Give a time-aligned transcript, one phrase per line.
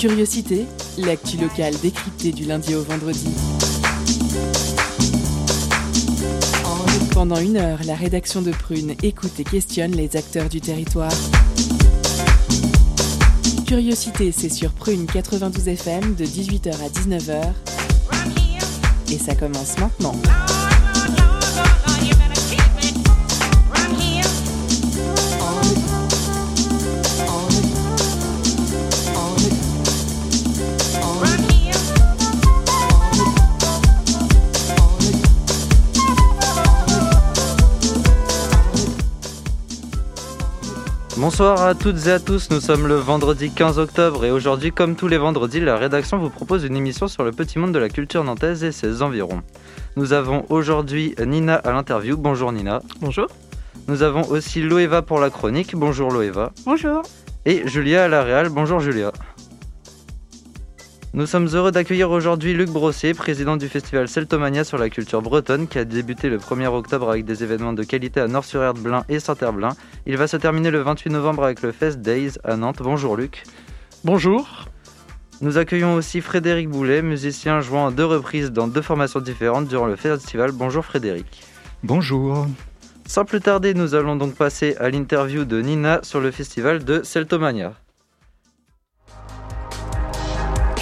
[0.00, 0.66] Curiosité,
[0.98, 3.28] l'actu locale décryptée du lundi au vendredi.
[7.12, 11.12] Pendant une heure, la rédaction de Prune écoute et questionne les acteurs du territoire.
[13.66, 17.52] Curiosité, c'est sur Prune 92 FM de 18h à 19h.
[19.10, 20.14] Et ça commence maintenant.
[41.30, 44.96] Bonsoir à toutes et à tous, nous sommes le vendredi 15 octobre et aujourd'hui, comme
[44.96, 47.90] tous les vendredis, la rédaction vous propose une émission sur le petit monde de la
[47.90, 49.42] culture nantaise et ses environs.
[49.96, 52.16] Nous avons aujourd'hui Nina à l'interview.
[52.16, 52.80] Bonjour Nina.
[53.02, 53.26] Bonjour.
[53.88, 55.76] Nous avons aussi Loeva pour la chronique.
[55.76, 56.50] Bonjour Loeva.
[56.64, 57.02] Bonjour.
[57.44, 58.48] Et Julia à la réal.
[58.48, 59.12] Bonjour Julia.
[61.14, 65.66] Nous sommes heureux d'accueillir aujourd'hui Luc Brossier, président du festival Celtomania sur la culture bretonne,
[65.66, 69.70] qui a débuté le 1er octobre avec des événements de qualité à Nord-sur-Erdblin et Saint-Herblain.
[70.06, 72.82] Il va se terminer le 28 novembre avec le Fest Days à Nantes.
[72.82, 73.44] Bonjour Luc.
[74.04, 74.66] Bonjour.
[75.40, 79.86] Nous accueillons aussi Frédéric Boulet, musicien jouant à deux reprises dans deux formations différentes durant
[79.86, 80.52] le festival.
[80.52, 81.42] Bonjour Frédéric.
[81.82, 82.46] Bonjour.
[83.06, 87.02] Sans plus tarder, nous allons donc passer à l'interview de Nina sur le festival de
[87.02, 87.72] Celtomania.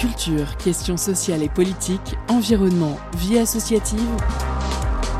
[0.07, 4.07] Culture, questions sociales et politiques, environnement, vie associative.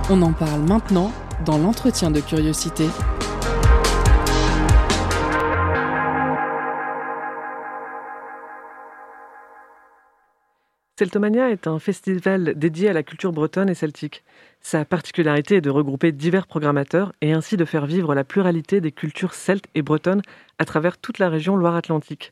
[0.10, 1.12] On en parle maintenant
[1.46, 2.86] dans l'entretien de curiosité.
[10.98, 14.24] Celtomania est un festival dédié à la culture bretonne et celtique.
[14.62, 18.94] Sa particularité est de regrouper divers programmateurs et ainsi de faire vivre la pluralité des
[18.94, 20.22] cultures celtes et bretonnes
[20.60, 22.32] à travers toute la région Loire-Atlantique.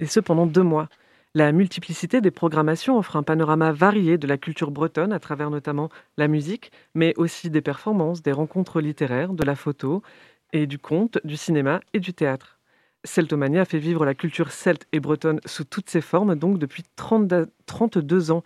[0.00, 0.90] Et ce pendant deux mois.
[1.38, 5.88] La multiplicité des programmations offre un panorama varié de la culture bretonne à travers notamment
[6.16, 10.02] la musique, mais aussi des performances, des rencontres littéraires, de la photo
[10.52, 12.58] et du conte, du cinéma et du théâtre.
[13.04, 18.32] Celtomania fait vivre la culture celte et bretonne sous toutes ses formes, donc depuis 32
[18.32, 18.42] ans.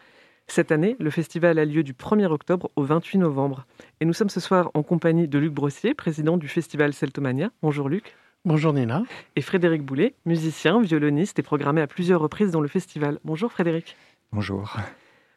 [0.47, 3.65] Cette année, le festival a lieu du 1er octobre au 28 novembre.
[4.03, 7.53] Et nous sommes ce soir en compagnie de Luc Brossier, président du festival Celtomania.
[7.63, 8.15] Bonjour Luc.
[8.45, 9.05] Bonjour Nina.
[9.37, 13.21] Et Frédéric Boulet, musicien, violoniste et programmé à plusieurs reprises dans le festival.
[13.25, 13.97] Bonjour Frédéric.
[14.33, 14.77] Bonjour.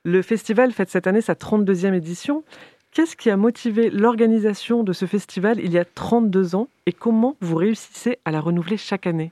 [0.03, 2.43] Le festival fête cette année sa 32e édition.
[2.91, 7.37] Qu'est-ce qui a motivé l'organisation de ce festival il y a 32 ans et comment
[7.41, 9.31] vous réussissez à la renouveler chaque année?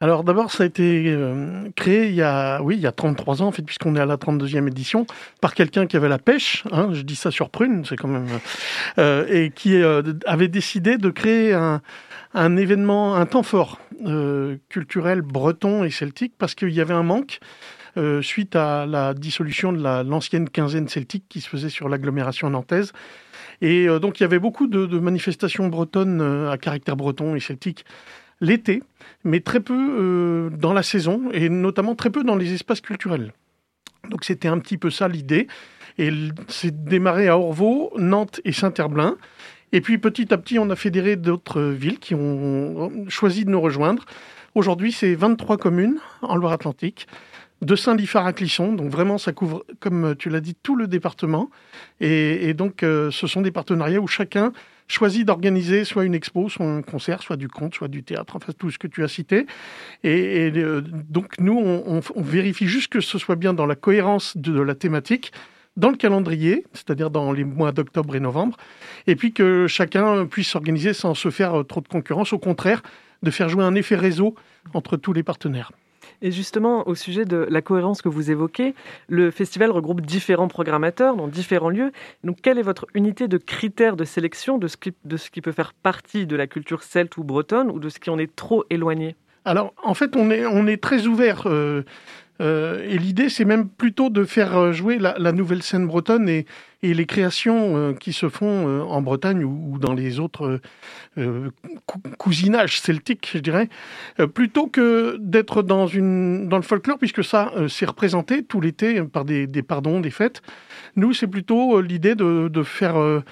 [0.00, 3.42] Alors d'abord, ça a été euh, créé il y a, oui, il y a 33
[3.42, 5.06] ans, en fait, puisqu'on est à la 32e édition,
[5.40, 8.26] par quelqu'un qui avait la pêche, hein, je dis ça sur Prune, c'est quand même...
[8.98, 11.80] Euh, et qui euh, avait décidé de créer un,
[12.34, 13.80] un événement, un temps fort
[14.68, 17.40] culturel breton et celtique, parce qu'il y avait un manque.
[17.98, 22.92] Euh, suite à la dissolution de l'ancienne quinzaine celtique qui se faisait sur l'agglomération nantaise.
[23.62, 27.40] Et euh, donc il y avait beaucoup de, manifestations bretonnes euh, à caractère breton et
[27.40, 27.86] celtique
[28.42, 28.82] l'été,
[29.26, 33.32] mais très peu dans la saison, et notamment très peu dans les espaces culturels.
[34.10, 35.48] Donc c'était un petit peu ça l'idée.
[35.98, 36.10] Et
[36.48, 39.16] c'est démarré à Orvaux, Nantes et Saint-Herblain.
[39.72, 43.60] Et puis petit à petit, on a fédéré d'autres villes qui ont choisi de nous
[43.60, 44.04] rejoindre.
[44.54, 47.06] Aujourd'hui, c'est 23 communes en Loire-Atlantique
[47.62, 48.72] de Saint-Lifard à Clisson.
[48.72, 51.50] Donc vraiment, ça couvre, comme tu l'as dit, tout le département.
[52.00, 54.52] Et, donc, euh, ce sont des partenariats où chacun
[54.88, 58.52] choisit d'organiser soit une expo, soit un concert, soit du conte, soit du théâtre, enfin
[58.56, 59.46] tout ce que tu as cité.
[60.04, 64.60] Et, euh, donc, nous, on, vérifie juste que ce soit bien dans la cohérence de,
[64.60, 65.32] la thématique
[65.76, 68.56] dans le calendrier, c'est-à-dire dans les mois d'octobre et novembre,
[69.06, 72.82] et puis que chacun puisse s'organiser sans se faire euh, trop de concurrence, au contraire,
[73.22, 74.34] de faire jouer un effet réseau
[74.72, 75.72] entre tous les partenaires.
[76.22, 78.74] Et justement, au sujet de la cohérence que vous évoquez,
[79.08, 81.92] le festival regroupe différents programmateurs dans différents lieux.
[82.24, 86.26] Donc, quelle est votre unité de critères de sélection de ce qui, peut faire partie
[86.26, 89.16] de la culture celte ou bretonne ou de ce qui en est trop éloigné?
[89.44, 91.46] Alors, en fait, on est, on est très ouvert.
[91.46, 91.82] Euh,
[92.40, 96.46] euh, et l'idée, c'est même plutôt de faire euh, jouer la, nouvelle scène bretonne et,
[96.82, 100.60] les créations euh, qui se font en Bretagne ou, dans les autres
[102.16, 103.68] cousinages celtiques, je dirais,
[104.34, 109.98] plutôt que d'être dans, le folklore, puisque ça, c'est représenté tout l'été par des, pardons,
[109.98, 110.42] des fêtes.
[110.94, 113.22] Nous, c'est plutôt l'idée de, faire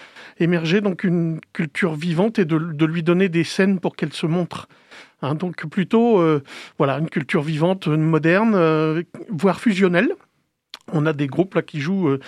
[0.41, 4.67] émerger donc une culture vivante et de lui donner des scènes pour qu'elle se montre.
[5.23, 6.43] Hein, donc plutôt euh,
[6.79, 10.11] voilà, une culture vivante, moderne, euh, voire fusionnelle.
[10.93, 12.21] On a des groupes qui jouent euh,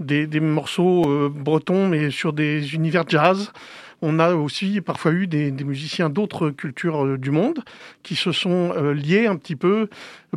[0.00, 3.52] des, morceaux bretons, mais sur des univers jazz.
[4.00, 7.62] on a aussi parfois eu des, musiciens d'autres cultures du monde
[8.02, 9.88] qui se sont liés un petit peu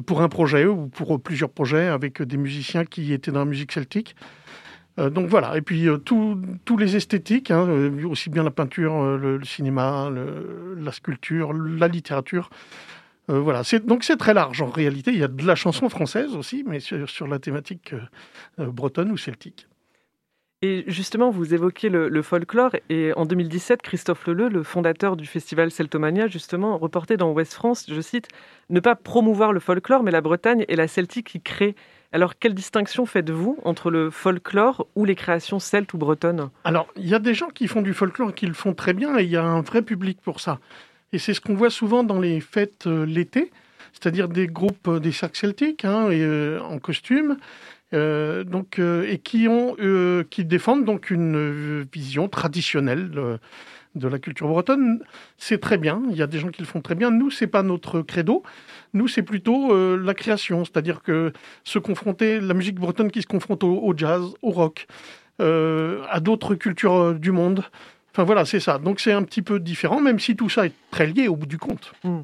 [0.06, 3.72] pour un projet ou pour plusieurs projets avec des musiciens qui étaient dans la musique
[3.72, 4.16] celtique.
[4.98, 10.12] Donc voilà, et puis tous les esthétiques, hein, aussi bien la peinture, le, cinéma,
[10.78, 12.50] la sculpture, la littérature,
[13.30, 15.12] euh, voilà, donc c'est très large en réalité.
[15.12, 18.00] Il y a de la chanson française aussi, mais sur, la thématique euh,
[18.60, 19.68] euh, bretonne ou celtique.
[20.64, 25.72] Et justement, vous évoquez le, folklore, et en 2017, Christophe Leleu, le fondateur du festival
[25.72, 28.28] Celtomania, justement, reportait dans Ouest France, je cite,
[28.70, 31.76] Ne pas promouvoir le folklore, mais la Bretagne et la celtique qui créent.
[32.14, 36.50] Alors, quelle distinction faites-vous entre le folklore ou les créations celtes ou bretonnes?
[36.66, 38.94] Alors, il y a des gens qui font du folklore et qui le font très
[38.94, 40.60] bien, et il y a un vrai public pour ça.
[41.14, 43.52] Et c'est ce qu'on voit souvent dans les fêtes euh, l'été,
[43.94, 47.38] c'est-à-dire des groupes euh, des sacs celtiques hein, et, euh, en costume,
[47.94, 49.76] donc, et qui, ont,
[50.30, 53.38] qui défendent donc une vision traditionnelle
[53.96, 55.04] de la culture bretonne.
[55.38, 57.12] C'est très bien, il y a des gens qui le font très bien.
[57.12, 58.44] Nous, c'est pas notre credo.
[58.94, 61.34] Nous, c'est plutôt la création, c'est-à-dire que
[61.64, 64.88] se confronter, la musique bretonne qui se confronte au jazz, au rock,
[65.40, 67.64] à d'autres cultures du monde.
[68.12, 68.78] Enfin voilà, c'est ça.
[68.78, 71.46] Donc c'est un petit peu différent, même si tout ça est très lié au bout
[71.46, 71.94] du compte.
[72.04, 72.22] Hmm.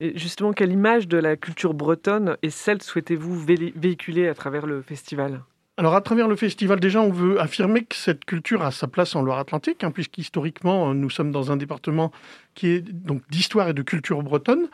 [0.00, 4.82] Et justement, quelle image de la culture bretonne et celte souhaitez-vous véhiculer à travers le
[4.82, 5.42] festival?
[5.78, 9.14] Alors à travers le festival, déjà, on veut affirmer que cette culture a sa place
[9.14, 12.12] en Loire-Atlantique, hein, puisqu'historiquement, nous sommes dans un département
[12.54, 14.68] qui est donc d'histoire et de culture bretonne.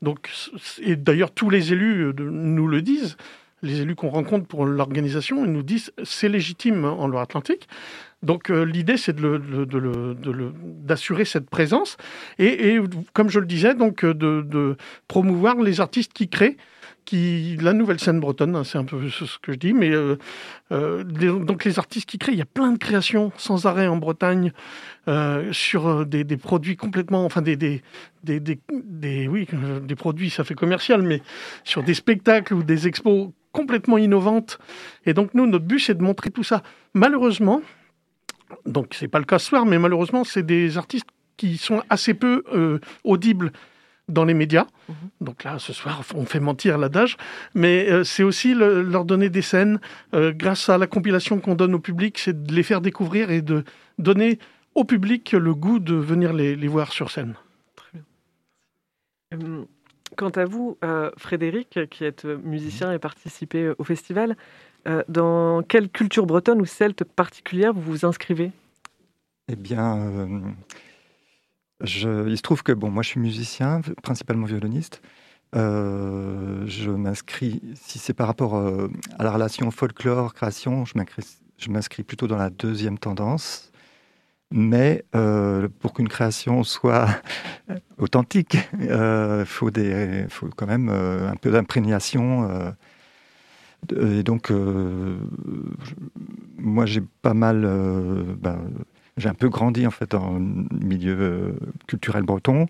[0.00, 0.30] Donc,
[0.80, 3.16] et d'ailleurs, tous les élus nous le disent
[3.64, 7.66] les élus qu'on rencontre pour l'organisation, ils nous disent c'est légitime en Loire-Atlantique.
[8.22, 9.16] Donc euh, l'idée, c'est
[10.84, 11.96] d'assurer cette présence
[12.38, 12.78] et,
[13.12, 14.76] comme je le disais, donc euh, de,
[15.08, 16.56] promouvoir les artistes qui créent.
[17.12, 21.64] La nouvelle scène bretonne, hein, c'est un peu ce que je dis, mais euh, donc
[21.64, 24.52] les artistes qui créent, il y a plein de créations sans arrêt en Bretagne
[25.52, 27.82] sur des, produits complètement, enfin des, des,
[28.22, 29.46] des, oui,
[29.82, 31.22] des produits, ça fait commercial, mais
[31.62, 34.58] sur des spectacles ou des expos complètement innovantes.
[35.06, 36.62] Et donc nous, notre but, c'est de montrer tout ça.
[36.92, 37.62] Malheureusement,
[38.66, 42.12] donc c'est pas le cas ce soir, mais malheureusement, c'est des artistes qui sont assez
[42.14, 43.52] peu euh, audibles
[44.08, 44.66] dans les médias.
[44.88, 44.94] Mhm.
[45.20, 47.16] Donc là, ce soir, on fait mentir l'adage,
[47.54, 49.80] mais euh, c'est aussi leur donner des scènes.
[50.14, 53.42] Euh, grâce à la compilation qu'on donne au public, c'est de les faire découvrir et
[53.42, 53.64] de
[53.98, 54.38] donner
[54.74, 57.34] au public le goût de venir les, les voir sur scène.
[57.76, 58.02] Très
[59.36, 59.66] bien.
[60.16, 60.78] Quant à vous,
[61.16, 64.36] Frédéric, qui êtes musicien et participé au festival,
[64.86, 68.52] euh, dans quelle culture bretonne ou celte particulière vous vous inscrivez?
[69.48, 70.40] Eh bien, euh,
[71.82, 75.02] il se trouve que bon, moi je suis musicien, principalement violoniste.
[75.54, 82.38] Euh, je m'inscris, si c'est par rapport à la relation folklore-création, je m'inscris plutôt dans
[82.38, 83.70] la deuxième tendance.
[84.50, 85.04] Mais
[85.80, 87.08] pour qu'une création soit
[87.98, 89.70] authentique, il faut,
[90.56, 92.74] quand même un peu d'imprégnation
[93.92, 95.16] et donc, euh,
[96.58, 97.64] moi, j'ai pas mal.
[97.64, 98.58] Euh, ben,
[99.16, 101.52] j'ai un peu grandi en fait en milieu euh,
[101.86, 102.66] culturel breton.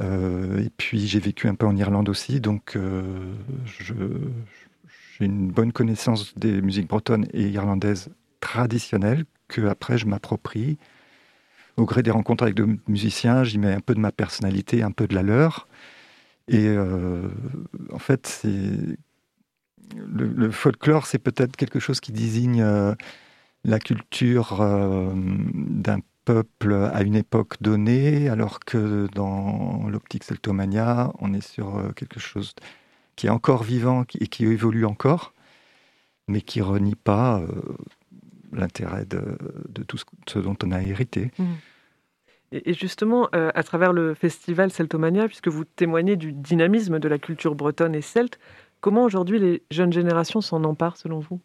[0.00, 2.78] et puis j'ai vécu un peu en Irlande aussi, donc
[3.74, 3.94] j'ai
[5.24, 8.08] une bonne connaissance des musiques bretonnes et irlandaises
[8.40, 10.78] traditionnelles que après je m'approprie.
[11.76, 14.92] Au gré des rencontres avec d'autres musiciens, j'y mets un peu de ma personnalité, un
[14.92, 15.68] peu de la leur.
[16.48, 16.76] Et
[17.92, 18.44] en fait,
[19.96, 22.94] le, folklore, c'est peut-être quelque chose qui désigne euh,
[23.64, 31.32] la culture euh, d'un peuple à une époque donnée, alors que dans l'optique celtomania, on
[31.32, 32.54] est sur euh, quelque chose
[33.16, 35.32] qui est encore vivant et qui évolue encore,
[36.28, 37.42] mais qui renie pas
[38.52, 39.96] l'intérêt de, tout
[40.28, 41.32] ce, dont on a hérité.
[41.36, 41.44] Mmh.
[42.52, 47.56] Et justement, à travers le festival Celtomania, puisque vous témoignez du dynamisme de la culture
[47.56, 48.38] bretonne et celte,
[48.80, 51.40] Comment aujourd'hui les jeunes générations s'en emparent selon vous?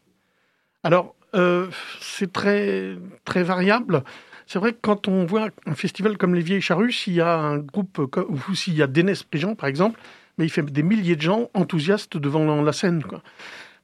[0.83, 1.67] Alors, euh,
[2.01, 4.03] c'est très, très variable.
[4.45, 7.37] C'est vrai que quand on voit un festival comme les Vieilles Charrues, s'il y a
[7.37, 7.99] un groupe,
[8.29, 9.99] ou s'il y a Dénès Prigent par exemple,
[10.37, 13.03] mais il fait des milliers de gens enthousiastes devant la scène.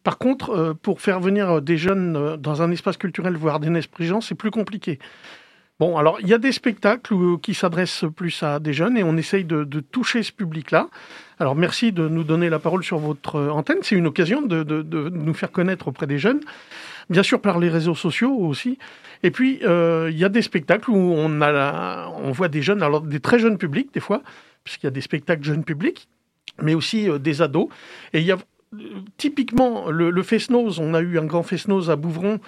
[0.03, 3.87] Par contre, euh, pour faire venir des jeunes euh, dans un espace culturel voir Dénès
[3.87, 4.99] Prigent, c'est plus compliqué.
[5.79, 9.15] Bon, alors il y a des spectacles qui s'adressent plus à des jeunes et on
[9.15, 10.89] essaye de, toucher ce public-là.
[11.39, 13.77] Alors merci de nous donner la parole sur votre antenne.
[13.81, 16.41] C'est une occasion de, nous faire connaître auprès des jeunes,
[17.09, 18.77] bien sûr par les réseaux sociaux aussi.
[19.23, 23.19] Et puis euh, il y a des spectacles où on, voit des jeunes, alors des
[23.19, 24.21] très jeunes publics des fois,
[24.63, 26.07] puisqu'il y a des spectacles jeunes publics,
[26.61, 27.67] mais aussi euh, des ados.
[28.13, 28.37] Et il y a
[29.17, 32.39] typiquement, le, le Fesnose, on a eu un grand Fesnose à Bouvron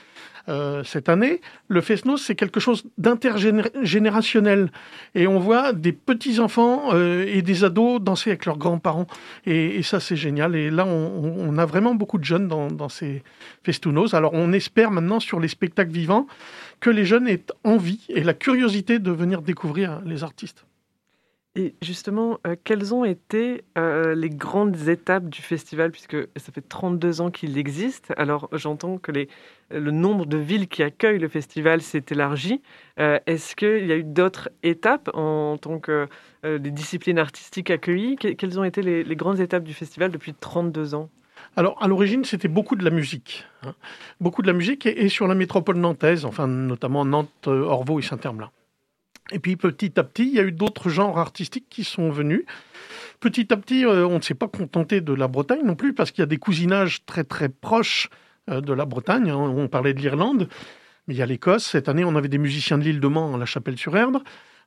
[0.49, 1.41] euh, cette année.
[1.67, 4.71] Le Fesnose, c'est quelque chose d'intergénérationnel.
[5.13, 9.07] Et on voit des petits-enfants euh, et des ados danser avec leurs grands-parents.
[9.45, 10.55] Et, ça, c'est génial.
[10.55, 13.23] Et là, on, a vraiment beaucoup de jeunes dans, ces
[13.63, 14.13] Festunoses.
[14.13, 16.27] Alors, on espère maintenant sur les spectacles vivants
[16.79, 20.65] que les jeunes aient envie et la curiosité de venir découvrir les artistes.
[21.57, 26.61] Et justement, euh, quelles ont été euh, les grandes étapes du festival, puisque ça fait
[26.61, 29.11] 32 ans qu'il existe Alors j'entends que
[29.69, 32.61] le nombre de villes qui accueillent le festival s'est élargi.
[32.99, 36.07] Euh, est-ce qu'il y a eu d'autres étapes en, tant que
[36.43, 38.15] des disciplines artistiques accueillies?
[38.15, 41.09] Quelles ont été les, grandes étapes du festival depuis 32 ans?
[41.57, 43.45] Alors, à l'origine, c'était beaucoup de la musique.
[43.63, 43.73] Hein.
[44.21, 48.51] Beaucoup de la musique et, sur la métropole nantaise, enfin, notamment Nantes, Orvaux et Saint-Herblain.
[49.31, 52.43] Et puis petit à petit, il y a eu d'autres genres artistiques qui sont venus.
[53.19, 56.11] Petit à petit, euh, on ne s'est pas contenté de la Bretagne non plus, parce
[56.11, 58.09] qu'il y a des cousinages très très proches
[58.49, 59.29] euh, de la Bretagne.
[59.29, 59.37] Hein.
[59.37, 60.49] On parlait de l'Irlande,
[61.07, 61.65] mais il y a l'Écosse.
[61.65, 64.23] Cette année, on avait des musiciens de l'île de Mans à la Chapelle-sur-Erdre.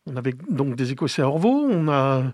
[0.07, 2.25] On avait donc des Écossais à Orvaux, on a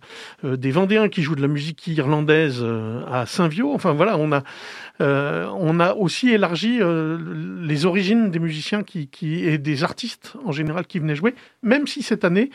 [0.45, 3.73] euh, des Vendéens qui jouent de la musique irlandaise euh, à Saint-Viau.
[3.73, 4.43] Enfin voilà, on a,
[5.01, 9.09] euh, on a aussi élargi les origines des musiciens qui,
[9.45, 12.51] et des artistes en général qui venaient jouer, même si cette année,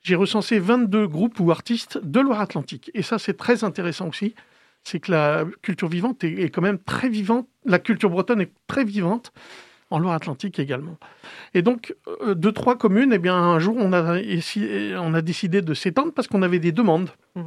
[0.00, 2.92] j'ai recensé 22 groupes ou artistes de Loire-Atlantique.
[2.94, 4.36] Et ça, c'est très intéressant aussi.
[4.84, 8.84] C'est que la culture vivante est quand même très vivante, la culture bretonne est très
[8.84, 9.32] vivante
[9.92, 10.96] en Loire-Atlantique également.
[11.54, 14.18] Et donc, euh, de trois communes, eh bien, un jour, on a,
[14.98, 17.10] on a décidé de s'étendre parce qu'on avait des demandes.
[17.34, 17.42] Mmh.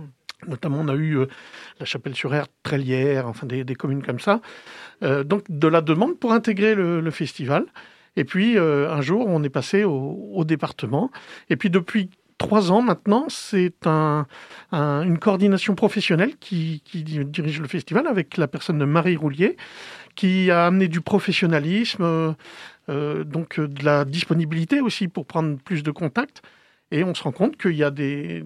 [0.47, 1.25] Notamment, on a eu euh,
[1.79, 4.41] la Chapelle-sur-Ère, Trélière, enfin des, communes comme ça.
[5.01, 7.65] Euh, donc, de la demande pour intégrer le, festival.
[8.15, 11.11] Et puis, un jour, on est passé au, département.
[11.49, 14.25] Et puis, depuis trois ans maintenant, c'est un,
[14.71, 19.57] une coordination professionnelle qui, dirige le festival avec la personne de Marie Roulier,
[20.15, 22.33] qui a amené du professionnalisme, euh,
[22.89, 26.41] euh, donc euh, de la disponibilité aussi pour prendre plus de contacts.
[26.91, 28.43] Et on se rend compte qu'il y a des,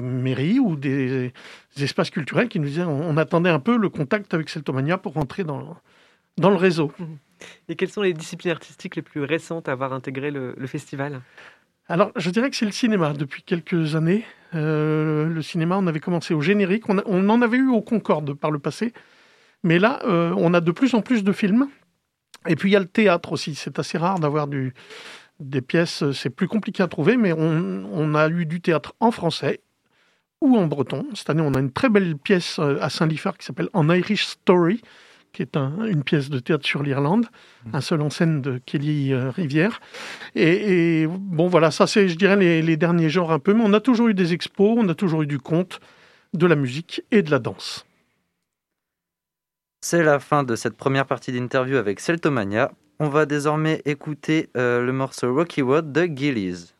[0.00, 1.32] mairies ou des,
[1.78, 5.44] espaces culturels qui nous disaient on, attendait un peu le contact avec Celtomania pour rentrer
[5.44, 5.76] dans,
[6.38, 6.90] le réseau.
[7.68, 11.20] Et quelles sont les disciplines artistiques les plus récentes à avoir intégré le, festival?
[11.88, 14.24] Alors, je dirais que c'est le cinéma depuis quelques années.
[14.52, 16.88] le cinéma, on avait commencé au générique.
[16.88, 18.92] On, on, en avait eu au Concorde par le passé.
[19.62, 21.68] Mais là, euh, on a de plus en plus de films.
[22.48, 23.54] Et puis il y a le théâtre aussi.
[23.54, 26.10] C'est assez rare d'avoir des pièces.
[26.12, 29.60] C'est plus compliqué à trouver, mais on, a eu du théâtre en français
[30.40, 31.06] ou en breton.
[31.14, 34.26] Cette année, on a une très belle pièce euh, à Saint-Liphard qui s'appelle An Irish
[34.26, 34.82] Story,
[35.32, 37.26] qui est une pièce de théâtre sur l'Irlande,
[37.64, 37.76] mmh.
[37.76, 39.80] un seul en scène de Kelly euh, Rivière.
[40.34, 43.54] Et, bon, voilà, ça c'est, je dirais, les, les derniers genres un peu.
[43.54, 45.80] Mais on a toujours eu des expos, on a toujours eu du conte,
[46.34, 47.86] de la musique et de la danse.
[49.80, 52.70] C'est la fin de cette première partie d'interview avec Celtomania.
[53.00, 56.72] On va désormais écouter euh, le morceau Rocky Road de Gillies.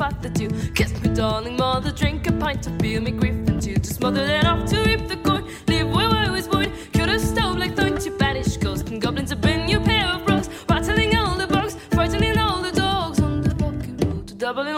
[0.00, 1.56] Fact that you kissed me darling.
[1.58, 5.06] Mother drink a pint of feel me grief and to smother then off to reap
[5.08, 6.72] the corn live where I was born.
[6.94, 8.90] Could have stove like thorn to banish ghosts.
[8.90, 10.48] And goblins have been you pair of rocks.
[10.70, 13.20] Rattling all the bugs frightening all the dogs.
[13.20, 14.76] On the rocky road to Dublin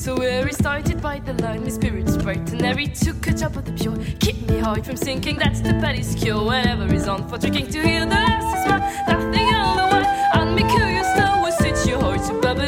[0.00, 3.66] So weary, started by the line, my spirits bright and every Took a drop of
[3.66, 3.96] the pure.
[4.20, 6.42] Keep me hard from sinking, that's the petty cure.
[6.42, 10.42] Whenever he's on for drinking to hear the last smile, laughing all the while.
[10.42, 12.62] And me curious though, was it your heart to bubble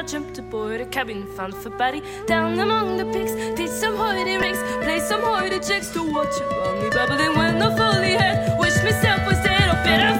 [0.00, 2.02] I jumped aboard a cabin found for Betty.
[2.26, 6.50] Down among the pigs, teach some hoity rigs, play some hoity jigs to watch it
[6.54, 8.58] on me bubbling when the fully head.
[8.58, 10.19] Wish myself was dead or better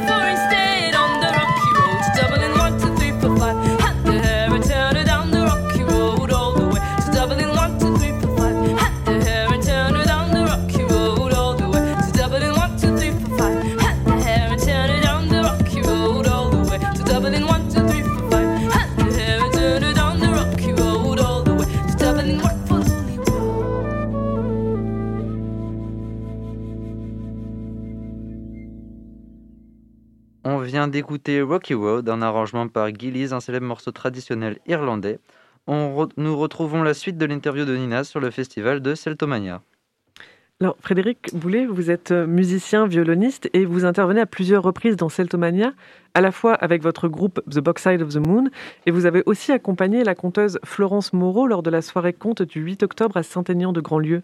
[30.88, 35.18] d'écouter Rocky Road, un arrangement par Gillies, un célèbre morceau traditionnel irlandais.
[35.66, 39.62] On nous retrouvons la suite de l'interview de Nina sur le festival de Celtomania.
[40.62, 45.08] Alors, Frédéric Boulet, vous êtes euh, musicien, violoniste et vous intervenez à plusieurs reprises dans
[45.08, 45.72] Celtomania,
[46.12, 48.44] à la fois avec votre groupe The Boxside of the Moon,
[48.84, 52.60] et vous avez aussi accompagné la conteuse Florence Moreau lors de la soirée conte du
[52.60, 54.20] 8 octobre à Saint-Aignan de Grandlieu.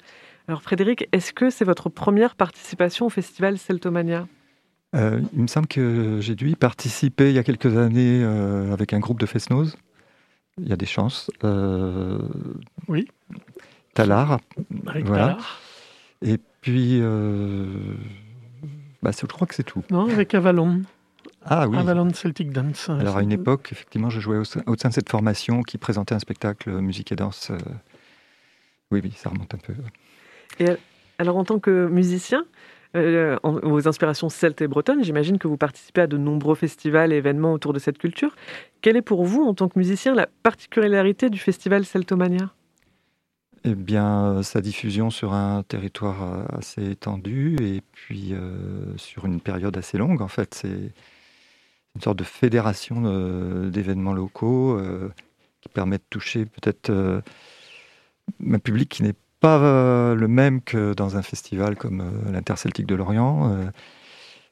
[0.46, 4.26] Alors, Frédéric, est-ce que c'est votre première participation au festival Celtomania?
[4.96, 8.72] Euh, il me semble que j'ai dû y participer il y a quelques années euh,
[8.72, 9.76] avec un groupe de Fesnoz.
[10.58, 11.30] Il y a des chances.
[11.44, 12.18] Euh,
[12.88, 13.06] Oui.
[13.94, 14.40] Talar.
[14.86, 15.26] Avec Voilà.
[15.28, 15.60] Talar.
[16.22, 17.66] Et puis, euh,
[19.02, 19.82] bah, je crois que c'est tout.
[19.90, 20.82] Non, avec Avalon.
[21.44, 21.76] Ah oui.
[21.78, 22.88] Avalon Celtic Dance.
[22.88, 25.76] Alors à une époque, effectivement, je jouais au sein, au sein de cette formation qui
[25.78, 27.50] présentait un spectacle musique et danse.
[27.50, 27.58] euh,
[28.90, 29.74] Oui, oui, ça remonte un peu.
[31.18, 32.44] Alors, en tant que musicien,
[32.96, 37.16] euh, aux inspirations celtes et bretonnes, j'imagine que vous participez à de nombreux festivals et
[37.16, 38.34] événements autour de cette culture.
[38.80, 42.52] Quelle est pour vous, en tant que musicien, la particularité du festival Celtomania?
[43.68, 49.26] Eh bien, euh, sa diffusion sur un territoire euh, assez étendu et puis euh, sur
[49.26, 50.92] une période assez longue, en fait, c'est
[51.96, 53.00] une sorte de fédération
[53.70, 54.78] d'événements locaux
[55.62, 59.14] qui permet de toucher peut-être un public qui n'est
[59.46, 63.70] pas euh, le même que dans un festival comme euh, l'Interceltique de Lorient.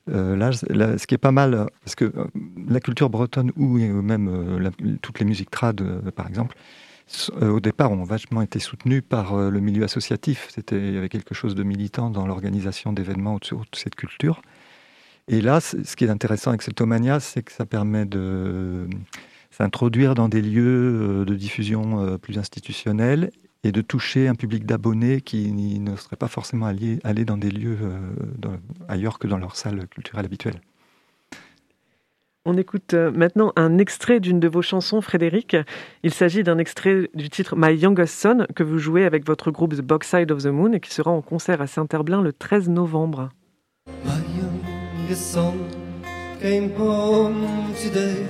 [0.08, 2.12] Euh, là, ce qui est pas mal, parce que
[2.68, 4.60] la culture bretonne ou même
[5.02, 6.54] toutes les musiques trad, par exemple,
[7.40, 10.48] au départ, ont vachement été soutenues par le milieu associatif.
[10.54, 14.42] C'était, il y avait quelque chose de militant dans l'organisation d'événements autour de cette culture.
[15.26, 18.86] Et là, ce qui est intéressant avec Celtomania, c'est que ça permet de
[19.50, 23.30] s'introduire dans des lieux de diffusion plus institutionnels
[23.64, 27.50] et de toucher un public d'abonnés qui ne seraient pas forcément allés, aller dans des
[27.50, 27.98] lieux euh,
[28.38, 28.56] dans-
[28.88, 30.60] ailleurs que dans leur salle culturelle habituelle.
[32.46, 35.56] On écoute euh, maintenant un extrait d'une de vos chansons, Frédéric.
[36.02, 39.74] Il s'agit d'un extrait du titre My Youngest Son que vous jouez avec votre groupe
[39.74, 43.30] The Boxside of the Moon et qui sera en concert à Saint-Herblain le 13 novembre.
[44.04, 45.54] My youngest son
[46.42, 47.46] came home
[47.82, 48.26] today.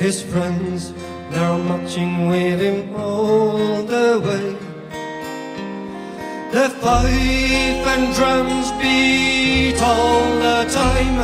[0.00, 0.94] His friends,
[1.30, 4.56] they're marching with him all the way.
[6.52, 11.18] The fife and drums beat all the time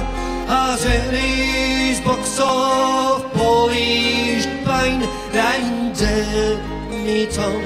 [0.49, 6.59] as his box of polished pine and dead
[6.91, 7.63] meat on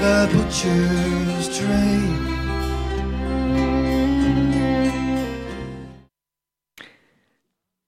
[0.00, 2.27] the butcher's tray.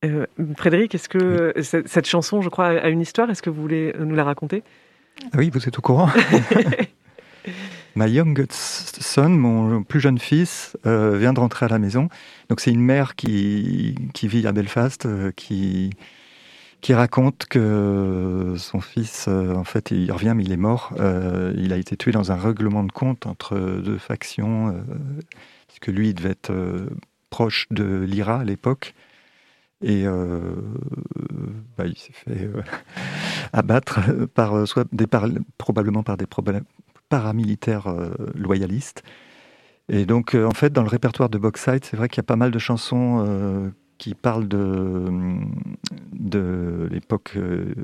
[0.05, 3.29] Euh, Frédéric, est-ce que euh, cette cette chanson, je crois, a une histoire?
[3.31, 4.63] Est-ce que vous voulez nous la raconter?
[5.33, 6.09] Ah oui, vous êtes au courant
[7.97, 12.09] My youngest son, mon plus jeune fils, euh, vient de rentrer à la maison.
[12.49, 15.91] Donc c'est une mère qui, qui vit à Belfast, euh, qui,
[16.81, 20.93] qui raconte que son fils, euh, en fait, il revient mais il est mort.
[21.57, 24.73] Il a été tué dans un règlement de compte entre deux factions,
[25.67, 26.53] parce que lui, il devait être
[27.31, 28.95] proche de l'IRA à l'époque.
[29.83, 30.55] Et euh,
[31.79, 32.63] bah, il s'est fait euh,
[33.53, 34.01] abattre
[34.35, 34.87] par euh, soit
[35.59, 36.27] probablement par des
[37.09, 39.03] paramilitaires euh, loyalistes.
[39.89, 42.25] Et donc, euh, en fait, dans le répertoire de Boxside, c'est vrai qu'il y a
[42.25, 45.05] pas mal de chansons euh, qui parlent de,
[46.13, 47.75] de l'époque, euh,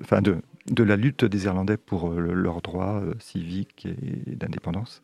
[0.00, 0.36] enfin de,
[0.70, 5.02] de la lutte des Irlandais pour euh, leurs droits euh, civiques et d'indépendance.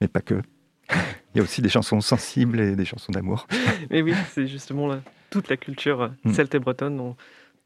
[0.00, 0.42] Mais pas que.
[1.34, 3.46] Il y a aussi des chansons sensibles et des chansons d'amour.
[3.90, 6.32] Mais oui, c'est justement là, toute la culture euh, Mm.
[6.32, 7.16] celte et bretonne, dans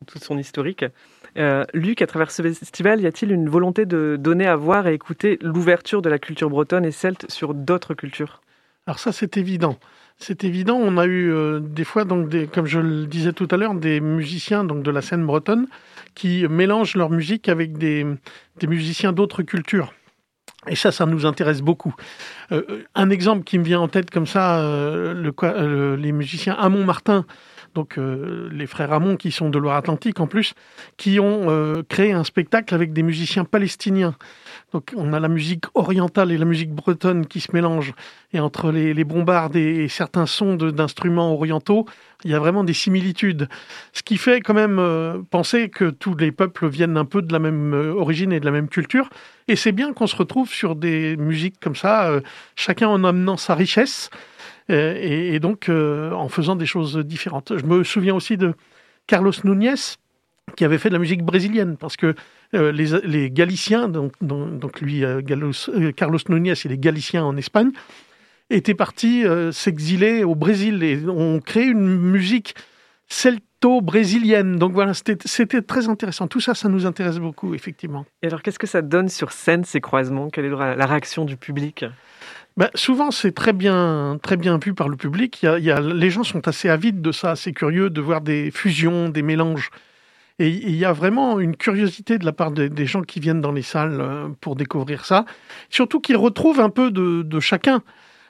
[0.06, 0.84] toute son historique.
[1.36, 4.94] Euh, Luc, à travers ce festival, y a-t-il une volonté de donner à voir et
[4.94, 8.40] écouter l'ouverture de la culture bretonne et celte sur d'autres cultures?
[8.86, 9.78] Alors ça, c'est évident.
[10.16, 10.76] C'est évident.
[10.76, 13.74] On a eu euh, des fois, donc, des, comme je le disais tout à l'heure,
[13.74, 15.66] des musiciens donc, de la scène bretonne
[16.14, 18.06] qui mélangent leur musique avec des,
[18.58, 19.92] des musiciens d'autres cultures.
[20.68, 21.94] Et ça, ça nous intéresse beaucoup.
[22.52, 26.84] Euh, un exemple qui me vient en tête comme ça, euh, euh, les musiciens Amon
[26.84, 27.24] Martin,
[27.74, 30.54] donc euh, les frères Amon qui sont de Loire-Atlantique en plus,
[30.96, 34.14] qui ont euh, créé un spectacle avec des musiciens palestiniens.
[34.72, 37.94] Donc on a la musique orientale et la musique bretonne qui se mélangent.
[38.32, 41.86] Et entre les, bombardes et, certains sons d'instruments orientaux,
[42.24, 43.48] il y a vraiment des similitudes.
[43.92, 47.32] Ce qui fait quand même euh, penser que tous les peuples viennent un peu de
[47.32, 49.10] la même origine et de la même culture.
[49.48, 52.20] Et c'est bien qu'on se retrouve sur des musiques comme ça,
[52.54, 54.10] chacun en amenant sa richesse
[54.70, 57.52] et, et donc euh, en faisant des choses différentes.
[57.56, 58.54] Je me souviens aussi de
[59.06, 59.96] Carlos Núñez
[60.56, 62.14] qui avait fait de la musique brésilienne parce que
[62.54, 67.70] euh, les, les Galiciens, donc, lui, euh, euh, Carlos Núñez, il est Galicien en Espagne,
[68.50, 72.54] étaient partis euh, s'exiler au Brésil et ont créé une musique
[73.06, 74.56] celto-brésilienne.
[74.56, 76.26] Donc voilà, c'était très intéressant.
[76.26, 78.04] Tout ça, ça nous intéresse beaucoup, effectivement.
[78.22, 80.30] Et alors, qu'est-ce que ça donne sur scène, ces croisements?
[80.30, 81.84] Quelle est la réaction du public?
[82.56, 85.46] Ben, souvent, c'est très bien, très bien vu par le public.
[85.60, 89.70] Les gens sont assez avides de ça, assez curieux de voir des fusions, des mélanges.
[90.38, 93.52] Et il y a vraiment une curiosité de la part des, gens qui viennent dans
[93.52, 95.26] les salles euh, pour découvrir ça.
[95.68, 97.82] Surtout qu'ils retrouvent un peu de, chacun.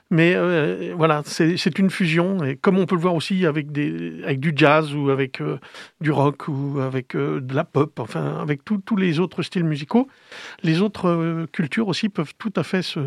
[0.09, 2.43] Mais euh, voilà, c'est une fusion.
[2.43, 5.57] Et comme on peut le voir aussi avec, du jazz ou avec euh,
[6.01, 10.09] du rock ou avec de la pop, enfin avec tous les autres styles musicaux,
[10.63, 12.99] les autres cultures aussi peuvent tout à fait se,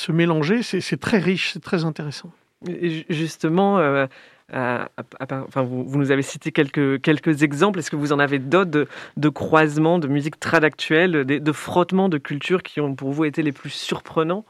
[0.00, 0.62] se mélanger.
[0.62, 2.30] C'est très riche, c'est très intéressant.
[2.68, 4.06] Et justement, euh,
[4.52, 7.78] à- à- à part- enfin, vous, vous nous avez cité quelques, quelques exemples.
[7.78, 11.52] Est-ce que vous en avez d'autres de, de croisements de musique trad actuelle, de, de
[11.52, 14.44] frottements de cultures qui ont pour vous été les plus surprenants?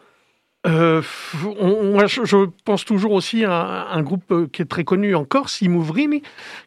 [0.66, 1.00] Euh,
[1.58, 5.62] on- je, pense toujours aussi à un groupe euh, qui est très connu en Corse,
[5.62, 6.22] i Mouvrini,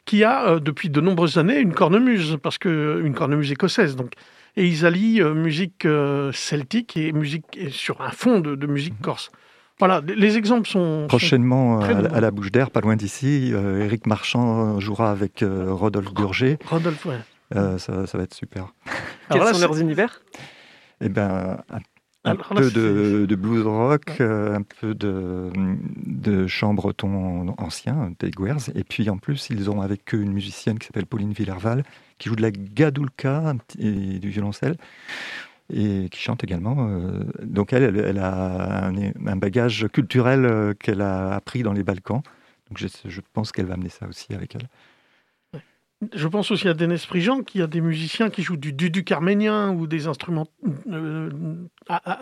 [0.05, 3.95] qui a euh, depuis de nombreuses années une cornemuse, parce que une cornemuse écossaise.
[3.95, 4.13] Donc,
[4.55, 8.67] et ils allient euh, musique euh, celtique et musique et sur un fond de, de
[8.67, 9.31] musique corse.
[9.79, 12.17] Voilà, les, les exemples sont, Prochainement, très à, la- nombreux.
[12.17, 16.57] à la Bouche d'Air, pas loin d'ici, euh, Éric Marchand jouera avec euh, Rodolphe Burger.
[16.65, 17.05] Rodolphe.
[17.05, 17.17] ouais.
[17.55, 18.73] Euh, ça, ça va être super.
[19.29, 20.21] Quels là, sont leurs univers?
[21.01, 21.79] Eh ben, un,
[22.25, 25.51] un peu de, de blues rock, un peu de,
[26.05, 28.69] de chant breton ancien, des Guers.
[28.75, 31.83] Et puis en plus, ils ont avec eux une musicienne qui s'appelle Pauline Villerval,
[32.19, 34.77] qui joue de la gadoulka et du violoncelle,
[35.73, 36.87] et qui chante également.
[36.89, 41.83] euh, donc elle, elle, a un, un bagage culturel euh, qu'elle a appris dans les
[41.83, 42.21] Balkans.
[42.69, 44.67] Donc je, je pense qu'elle va amener ça aussi avec elle.
[46.13, 49.71] Je pense aussi à Denis Prigent, qui a des musiciens qui jouent du duduk arménien
[49.71, 50.47] ou des instruments
[50.91, 51.29] euh,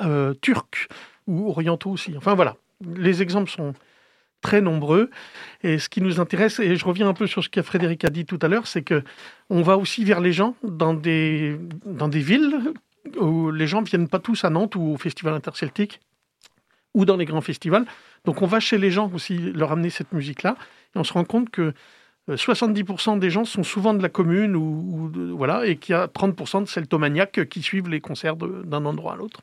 [0.04, 0.88] euh, turcs
[1.28, 2.16] ou orientaux aussi.
[2.18, 2.56] Enfin voilà,
[2.96, 3.74] les exemples sont
[4.42, 5.10] très nombreux.
[5.64, 8.10] Et ce qui nous intéresse, et je reviens un peu sur ce que Frédéric a
[8.10, 9.04] dit tout à l'heure, c'est que
[9.50, 12.74] on va aussi vers les gens dans des, dans des villes
[13.20, 16.00] où les gens viennent pas tous à Nantes ou au Festival interceltique
[16.94, 17.86] ou dans les grands festivals.
[18.26, 20.56] Donc on va chez les gens aussi leur amener cette musique-là.
[20.96, 21.74] Et on se rend compte que
[22.30, 25.98] 70% des gens sont souvent de la commune ou, ou de- voilà, et qu'il y
[25.98, 29.42] a 30% de celtomaniaques qui suivent les concerts d'un endroit à l'autre.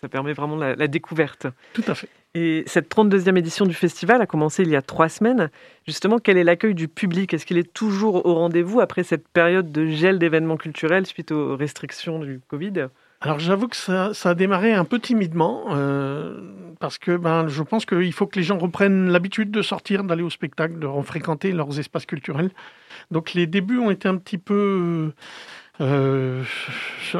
[0.00, 1.46] Ça permet vraiment la, la découverte.
[1.72, 2.08] Tout à fait.
[2.34, 5.50] Et cette 32e édition du festival a commencé il y a trois semaines.
[5.86, 7.34] Justement, quel est l'accueil du public?
[7.34, 11.56] Est-ce qu'il est toujours au rendez-vous après cette période de gel d'événements culturels suite aux
[11.56, 12.86] restrictions du Covid?
[13.20, 16.40] Alors j'avoue que ça, ça a démarré un peu timidement, euh,
[16.78, 20.22] parce que ben, je pense qu'il faut que les gens reprennent l'habitude de sortir, d'aller
[20.22, 22.50] au spectacle, de fréquenter leurs espaces culturels.
[23.10, 25.12] Donc les débuts ont été un petit peu...
[25.80, 26.42] euh,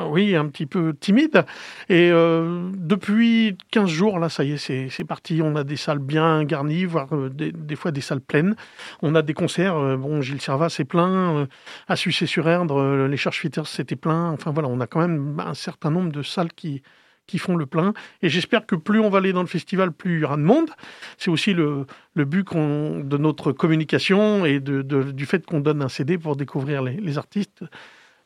[0.09, 1.45] oui, un petit peu timide.
[1.89, 5.41] Et euh, depuis 15 jours, là, ça y est, c'est parti.
[5.43, 8.57] On a des salles bien garnies, voire euh, des, fois des salles pleines.
[9.03, 9.77] On a des concerts.
[9.77, 11.37] euh, bon, Gilles Servat, c'est plein.
[11.37, 11.47] euh,
[11.89, 14.31] à Sucé-sur-Erdre, les Charge-Fitters, c'était plein.
[14.33, 16.83] Enfin voilà, on a quand même un certain nombre de salles qui,
[17.27, 17.93] qui font le plein.
[18.23, 20.43] Et j'espère que plus on va aller dans le festival, plus il y aura de
[20.43, 20.71] monde.
[21.17, 26.35] C'est aussi le, but de notre communication et du fait qu'on donne un CD pour
[26.35, 27.65] découvrir les artistes,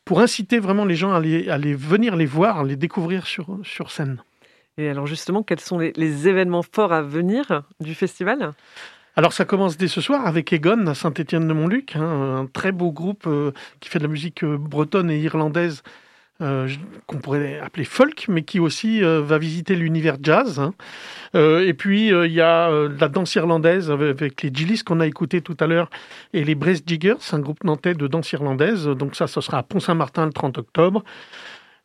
[0.05, 3.25] pour inciter vraiment les gens à, les, à les venir les voir, à les découvrir
[3.25, 4.21] sur, sur scène.
[4.77, 8.53] Et alors justement, quels sont les, les événements forts à venir du festival?
[9.15, 13.25] Alors ça commence dès ce soir avec Egon à Saint-Étienne-de-Montluc, hein, un très beau groupe
[13.27, 15.83] euh, qui fait de la musique euh, bretonne et irlandaise
[16.41, 16.67] euh,
[17.07, 20.59] qu'on pourrait appeler folk, mais qui aussi euh, va visiter l'univers jazz.
[20.59, 20.73] hein.
[21.35, 24.99] Euh, et puis euh, il y a euh, la danse irlandaise avec, les Gillies qu'on
[24.99, 25.89] a écouté tout à l'heure
[26.33, 28.85] et les Brest Jiggers, un groupe nantais de danse irlandaise.
[28.87, 31.03] Donc ça, ce sera à Pont-Saint-Martin le 30 octobre.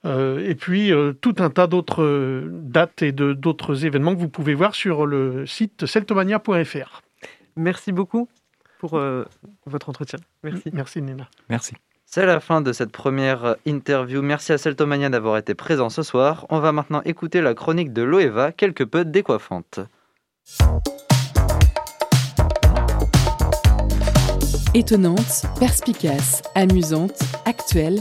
[0.05, 4.29] Euh, et puis euh, tout un tas d'autres dates et de- d'autres événements que vous
[4.29, 7.03] pouvez voir sur le site celtomania.fr.
[7.57, 8.29] Merci beaucoup
[8.79, 9.25] pour euh,
[9.67, 10.21] votre entretien.
[10.45, 10.71] Merci.
[10.73, 11.29] Merci Nina.
[11.51, 11.75] Merci.
[12.11, 14.23] C'est la fin de cette première interview.
[14.23, 16.47] Merci à Celtomania d'avoir été présent ce soir.
[16.49, 19.81] On va maintenant écouter la chronique de Loeva, quelque peu décoiffante.
[24.73, 28.01] Étonnante, perspicace, amusante, actuelle,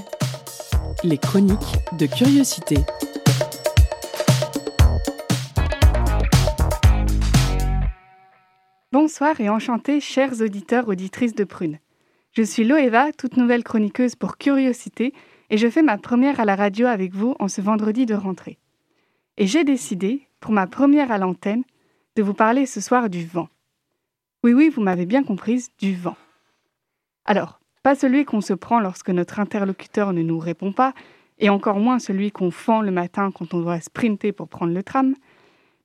[1.03, 2.77] les chroniques de curiosité.
[8.93, 11.79] Bonsoir et enchanté, chers auditeurs, auditrices de Prune.
[12.37, 15.11] Je suis Loeva, toute nouvelle chroniqueuse pour Curiosité,
[15.49, 18.59] et je fais ma première à la radio avec vous en ce vendredi de rentrée.
[19.37, 21.63] Et j'ai décidé, pour ma première à l'antenne,
[22.15, 23.49] de vous parler ce soir du vent.
[24.43, 26.15] Oui, oui, vous m'avez bien comprise, du vent.
[27.25, 30.93] Alors, pas celui qu'on se prend lorsque notre interlocuteur ne nous répond pas,
[31.39, 34.83] et encore moins celui qu'on fend le matin quand on doit sprinter pour prendre le
[34.83, 35.15] tram,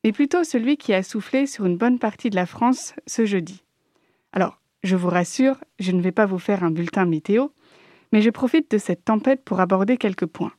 [0.05, 3.63] mais plutôt celui qui a soufflé sur une bonne partie de la France ce jeudi.
[4.35, 7.49] Alors, je vous rassure, je ne vais pas vous faire un bulletin météo,
[8.13, 10.53] mais je profite de cette tempête pour aborder quelques points.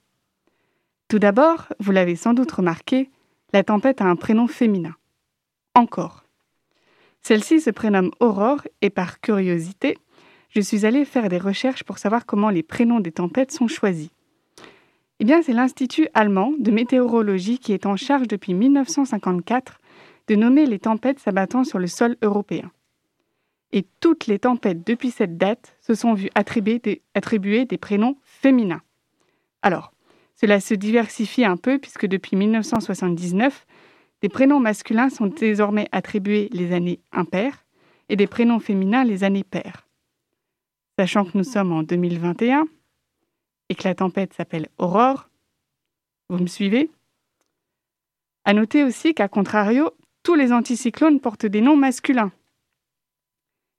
[1.08, 3.10] Tout d'abord, vous l'avez sans doute remarqué,
[3.54, 4.96] la tempête a un prénom féminin.
[5.76, 6.24] Encore.
[7.22, 9.98] Celle-ci se prénomme Aurore et par curiosité,
[10.50, 14.10] je suis allée faire des recherches pour savoir comment les prénoms des tempêtes sont choisis.
[15.20, 19.80] Eh bien, c'est l'Institut allemand de météorologie qui est en charge depuis 1954
[20.28, 22.72] de nommer les tempêtes s'abattant sur le sol européen.
[23.76, 28.84] Et toutes les tempêtes depuis cette date se sont vues attribuer des, prénoms féminins.
[29.64, 29.92] Alors,
[30.36, 33.66] cela se diversifie un peu puisque depuis 1979,
[34.22, 37.66] des prénoms masculins sont désormais attribués les années impaires
[38.10, 39.88] et des prénoms féminins les années paires.
[41.00, 42.68] Sachant que nous sommes en 2021
[43.70, 45.30] et que la tempête s'appelle Aurore,
[46.30, 46.92] vous me suivez?
[48.46, 49.90] À noter aussi qu'à contrario,
[50.22, 52.32] tous les anticyclones portent des noms masculins.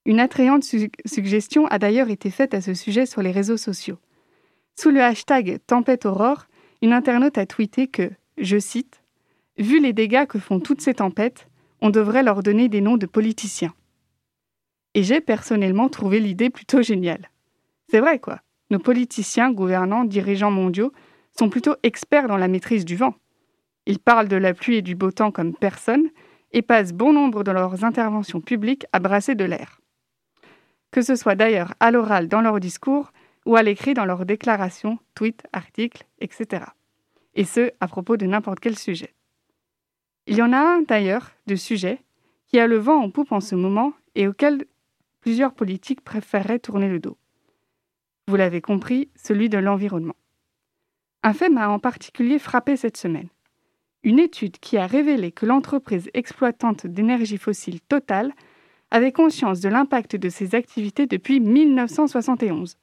[0.06, 3.98] Une attrayante su- suggestion a d'ailleurs été faite à ce sujet sur les réseaux sociaux.
[4.78, 6.46] Sous le hashtag Tempête Aurore,
[6.82, 9.00] une internaute a tweeté que, je cite,
[9.56, 11.46] Vu les dégâts que font toutes ces tempêtes,
[11.80, 13.72] on devrait leur donner des noms de politiciens.
[14.94, 17.30] Et j'ai personnellement trouvé l'idée plutôt géniale.
[17.88, 18.40] C'est vrai quoi,
[18.70, 20.92] nos politiciens, gouvernants, dirigeants mondiaux
[21.38, 23.14] sont plutôt experts dans la maîtrise du vent.
[23.86, 26.08] Ils parlent de la pluie et du beau temps comme personne
[26.52, 29.80] et passent bon nombre de leurs interventions publiques à brasser de l'air.
[30.94, 33.12] Que ce soit d'ailleurs à l'oral dans leurs discours
[33.46, 36.66] ou à l'écrit dans leurs déclarations, tweets, articles, etc.
[37.34, 39.12] Et ce, à propos de n'importe quel sujet.
[40.28, 41.98] Il y en a un d'ailleurs de sujet
[42.46, 44.66] qui a le vent en poupe en ce moment et auquel
[45.20, 47.18] plusieurs politiques préféreraient tourner le dos.
[48.28, 50.14] Vous l'avez compris, celui de l'environnement.
[51.24, 53.30] Un fait m'a en particulier frappé cette semaine.
[54.04, 58.32] Une étude qui a révélé que l'entreprise exploitante d'énergie fossile Total
[58.94, 62.76] avait conscience de l'impact de ses activités depuis 1971.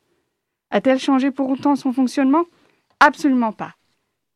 [0.69, 2.43] A-t-elle changé pour autant son fonctionnement?
[3.00, 3.76] Absolument pas.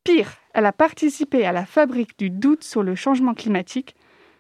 [0.06, 3.94] Pire, elle a participé à la fabrique du doute sur le changement climatique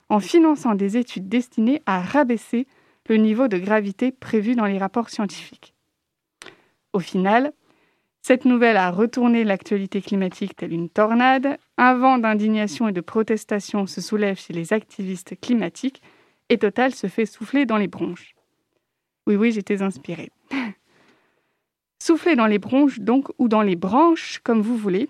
[0.07, 2.67] en finançant des études destinées à rabaisser
[3.09, 5.73] le niveau de gravité prévu dans les rapports scientifiques.
[6.93, 7.51] Au final,
[8.21, 13.87] cette nouvelle a retourné l'actualité climatique telle une tornade, un vent d'indignation et de protestation
[13.87, 16.01] se soulève chez les activistes climatiques
[16.49, 18.35] et Total se fait souffler dans les bronches.
[19.27, 20.31] Oui, oui, j'étais inspirée.
[21.99, 25.09] Souffler dans les bronches, donc, ou dans les branches, comme vous voulez,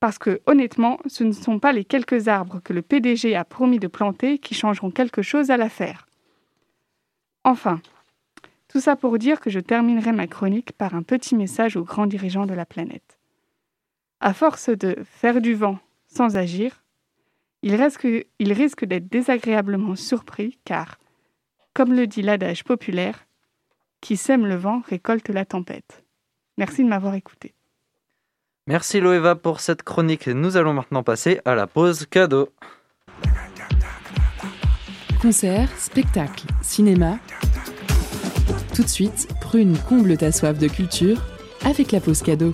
[0.00, 3.78] parce que, honnêtement, ce ne sont pas les quelques arbres que le PDG a promis
[3.78, 6.08] de planter qui changeront quelque chose à l'affaire.
[7.44, 7.80] Enfin,
[8.66, 12.06] tout ça pour dire que je terminerai ma chronique par un petit message aux grands
[12.06, 13.18] dirigeants de la planète.
[14.18, 16.81] À force de faire du vent sans agir,
[17.62, 20.98] ils risquent, ils risquent d'être désagréablement surpris car,
[21.74, 23.26] comme le dit l'adage populaire,
[24.00, 26.04] qui sème le vent récolte la tempête.
[26.58, 27.54] Merci de m'avoir écouté.
[28.66, 30.28] Merci Loeva pour cette chronique.
[30.28, 32.48] Nous allons maintenant passer à la pause cadeau.
[35.20, 37.18] Concerts, spectacles, cinéma.
[38.74, 41.22] Tout de suite, Prune comble ta soif de culture
[41.64, 42.52] avec la pause cadeau.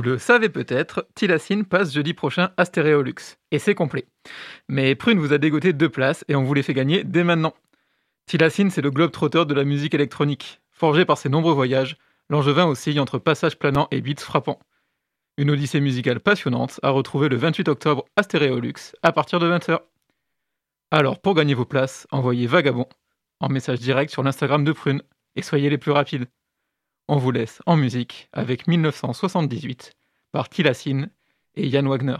[0.00, 3.36] Vous le savez peut-être, Tilacine passe jeudi prochain à Stéréolux.
[3.50, 4.06] Et c'est complet.
[4.66, 7.52] Mais Prune vous a dégoté deux places et on vous les fait gagner dès maintenant.
[8.24, 10.62] Tilacine, c'est le globe trotteur de la musique électronique.
[10.70, 11.98] Forgé par ses nombreux voyages,
[12.30, 14.58] l'angevin oscille entre passages planants et beats frappants.
[15.36, 19.80] Une odyssée musicale passionnante à retrouver le 28 octobre à Stéréolux à partir de 20h.
[20.90, 22.88] Alors, pour gagner vos places, envoyez Vagabond
[23.38, 25.02] en message direct sur l'Instagram de Prune
[25.36, 26.24] et soyez les plus rapides.
[27.10, 29.94] On vous laisse en musique avec 1978
[30.30, 31.10] par Tilassine
[31.56, 32.18] et Yann Wagner.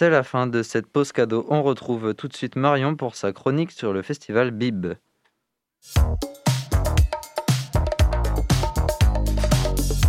[0.00, 1.44] C'est la fin de cette pause cadeau.
[1.50, 4.94] On retrouve tout de suite Marion pour sa chronique sur le festival Bib.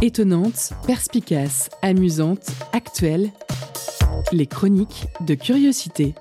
[0.01, 3.31] Étonnante, perspicace, amusante, actuelle.
[4.31, 6.15] Les chroniques de curiosité.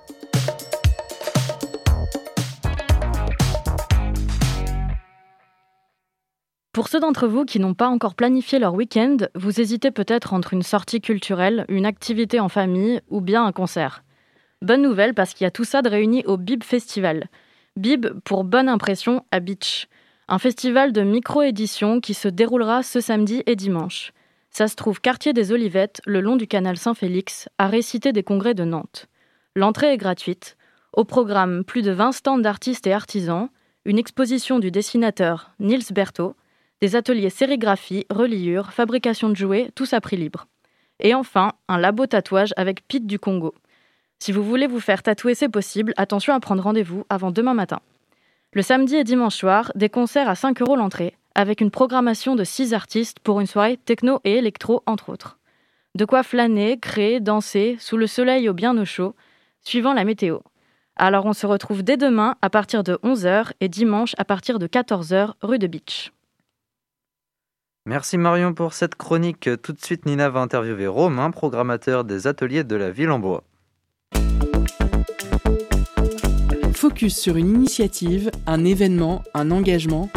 [6.81, 10.55] Pour ceux d'entre vous qui n'ont pas encore planifié leur week-end, vous hésitez peut-être entre
[10.55, 14.03] une sortie culturelle, une activité en famille ou bien un concert.
[14.63, 17.29] Bonne nouvelle parce qu'il y a tout ça de réuni au Bib Festival.
[17.77, 19.89] Bib pour Bonne Impression à Beach.
[20.27, 24.15] Un festival de micro-édition qui se déroulera ce samedi et dimanche.
[24.49, 28.55] Ça se trouve quartier des Olivettes, le long du canal Saint-Félix, à Récité des Congrès
[28.55, 29.05] de Nantes.
[29.55, 30.57] L'entrée est gratuite.
[30.95, 33.51] Au programme, plus de 20 stands d'artistes et artisans,
[33.85, 36.37] une exposition du dessinateur Niels Berthaud,
[36.81, 40.47] des ateliers sérigraphie, reliure, fabrication de jouets, tous à prix libre.
[40.99, 43.55] Et enfin, un labo tatouage avec Pete du Congo.
[44.19, 47.81] Si vous voulez vous faire tatouer, c'est possible, attention à prendre rendez-vous avant demain matin.
[48.53, 52.45] Le samedi et dimanche soir, des concerts à 5 euros l'entrée, avec une programmation de
[52.45, 55.39] 6 artistes pour une soirée techno et électro, entre autres.
[55.95, 59.15] De quoi flâner, créer, danser, sous le soleil ou bien au chaud,
[59.63, 60.39] suivant la météo.
[60.97, 64.67] Alors on se retrouve dès demain à partir de 11h et dimanche à partir de
[64.67, 66.13] 14h rue de Beach.
[67.87, 69.49] Merci Marion pour cette chronique.
[69.63, 73.43] Tout de suite, Nina va interviewer Romain, programmateur des ateliers de la ville en bois.
[76.75, 80.11] Focus sur une initiative, un événement, un engagement.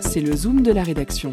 [0.00, 1.32] C'est le zoom de la rédaction.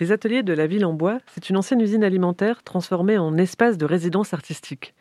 [0.00, 3.78] Les ateliers de la ville en bois, c'est une ancienne usine alimentaire transformée en espace
[3.78, 4.92] de résidence artistique.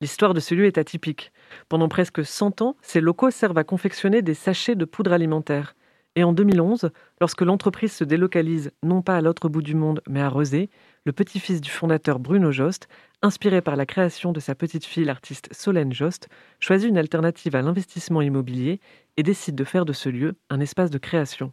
[0.00, 1.30] L'histoire de ce lieu est atypique.
[1.68, 5.74] Pendant presque 100 ans, ces locaux servent à confectionner des sachets de poudre alimentaire.
[6.16, 10.22] Et en 2011, lorsque l'entreprise se délocalise non pas à l'autre bout du monde, mais
[10.22, 10.70] à Rezé,
[11.04, 12.88] le petit-fils du fondateur Bruno Jost,
[13.20, 16.30] inspiré par la création de sa petite fille l'artiste Solène Jost,
[16.60, 18.80] choisit une alternative à l'investissement immobilier
[19.18, 21.52] et décide de faire de ce lieu un espace de création.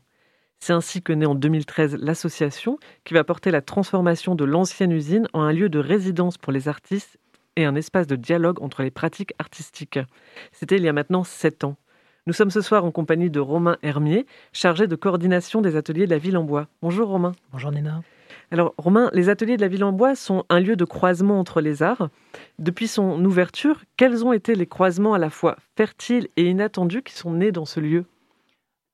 [0.60, 5.28] C'est ainsi que naît en 2013 l'association qui va porter la transformation de l'ancienne usine
[5.34, 7.18] en un lieu de résidence pour les artistes
[7.56, 10.00] et un espace de dialogue entre les pratiques artistiques.
[10.52, 11.78] C'était il y a maintenant sept ans.
[12.28, 16.12] Nous sommes ce soir en compagnie de Romain Hermier, chargé de coordination des ateliers de
[16.12, 16.68] la ville en bois.
[16.82, 17.32] Bonjour Romain.
[17.54, 18.02] Bonjour Nina.
[18.52, 21.62] Alors Romain, les ateliers de la ville en bois sont un lieu de croisement entre
[21.62, 22.10] les arts.
[22.60, 27.14] Depuis son ouverture, quels ont été les croisements à la fois fertiles et inattendus qui
[27.14, 28.06] sont nés dans ce lieu?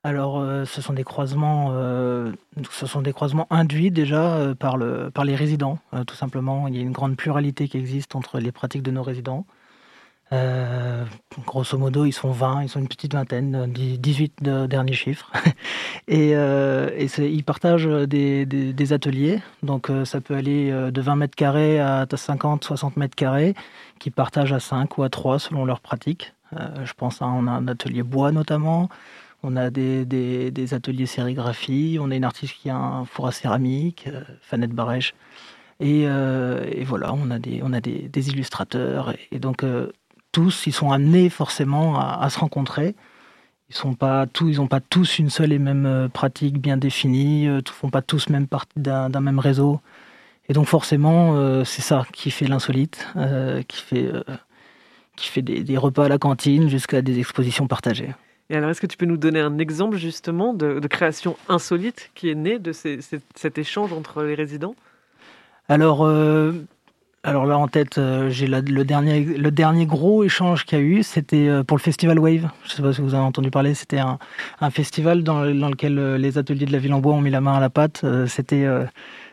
[0.05, 2.33] Alors, euh, ce sont des croisements, euh,
[2.69, 6.67] ce sont des croisements induits déjà euh, par, le, par les résidents, tout simplement.
[6.67, 9.45] Il y a une grande pluralité qui existe entre les pratiques de nos résidents.
[11.45, 15.31] Grosso modo, ils sont 20, ils sont une petite vingtaine, 18 de derniers chiffres.
[16.07, 22.63] et, ils partagent des, ateliers, donc ça peut aller de 20 mètres carrés à 50,
[22.63, 23.53] 60 mètres carrés,
[23.99, 26.33] qui partagent à 5 ou à 3 selon leur pratique.
[26.51, 28.89] je pense à un atelier bois notamment,
[29.43, 34.07] on a des, ateliers sérigraphie, on a une artiste qui a un four à céramique,
[34.41, 35.13] Fanette Barèche.
[35.79, 36.07] Et,
[36.85, 39.13] voilà, on a des, illustrateurs.
[39.31, 39.63] Et, donc,
[40.33, 42.95] tous, ils sont amenés forcément à, se rencontrer.
[43.69, 47.47] Ils pas n'ont pas tous une seule et même euh, pratique bien définie.
[47.47, 49.79] Euh, ne font pas tous même partie d'un même réseau.
[50.49, 53.07] Et donc forcément, euh, c'est ça qui fait l'insolite,
[53.67, 58.13] qui fait des, repas à la cantine jusqu'à des expositions partagées.
[58.55, 62.35] Alors, est-ce que tu peux nous donner un exemple justement de, création insolite qui est
[62.35, 64.75] née de cet échange entre les résidents?
[65.69, 66.03] Alors,
[67.25, 70.83] alors là en tête, euh, j'ai le dernier, le dernier gros échange qu'il y a
[70.83, 72.49] eu, c'était euh, pour le festival Wave.
[72.65, 73.73] Je ne sais pas si vous avez entendu parler.
[73.75, 74.19] C'était un,
[74.71, 77.53] festival dans, lequel euh, les ateliers de la ville en bois ont mis la main
[77.53, 78.05] à la pâte.
[78.27, 78.67] C'était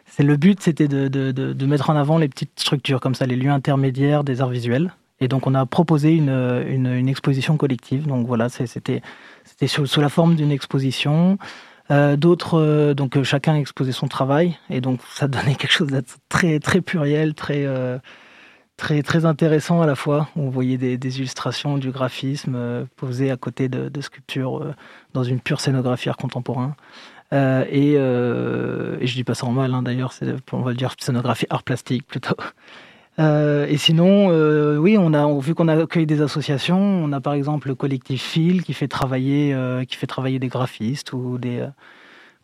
[0.06, 3.50] c'est le but, c'était de, mettre en avant les petites structures comme ça, les lieux
[3.50, 4.92] intermédiaires des arts visuels.
[5.20, 8.06] Et donc on a proposé une, exposition collective.
[8.06, 9.02] Donc voilà, c'était
[9.66, 11.38] sous, sous, la forme d'une exposition.
[11.90, 15.88] Euh, d'autres, euh, donc euh, chacun exposait son travail et donc ça donnait quelque chose
[15.88, 17.66] de très très pluriel, très
[18.76, 20.28] très très intéressant à la fois.
[20.36, 24.74] On voyait des, illustrations, du graphisme posé à côté de, sculptures
[25.12, 26.76] dans une pure scénographie art contemporain.
[27.32, 30.14] et, je dis pas ça en mal hein, d'ailleurs,
[30.52, 32.36] on va le dire scénographie art plastique plutôt.
[33.18, 36.78] Euh, et sinon, euh, oui, on a vu qu'on a accueilli des associations.
[36.78, 40.48] On a par exemple le collectif Phil qui fait travailler, euh, qui fait travailler des
[40.48, 41.66] graphistes ou des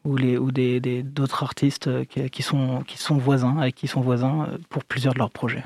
[0.05, 5.19] ou des d'autres artistes qui, sont qui sont voisins qui sont voisins pour plusieurs de
[5.19, 5.65] leurs projets.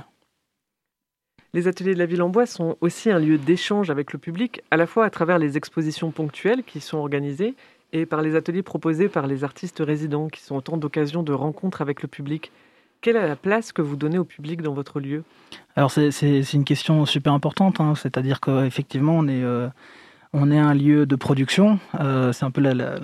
[1.53, 4.62] Les ateliers de la ville en bois sont aussi un lieu d'échange avec le public,
[4.70, 7.55] à la fois à travers les expositions ponctuelles qui sont organisées
[7.92, 11.82] et par les ateliers proposés par les artistes résidents, qui sont autant d'occasions de rencontres
[11.82, 12.53] avec le public.
[13.03, 15.24] Quelle est la place que vous donnez au public dans votre lieu?
[15.74, 17.94] Alors c'est une question super importante, hein.
[17.94, 19.68] c'est-à-dire qu'effectivement on est, euh,
[20.34, 22.98] on est un lieu de production, euh, c'est un peu la,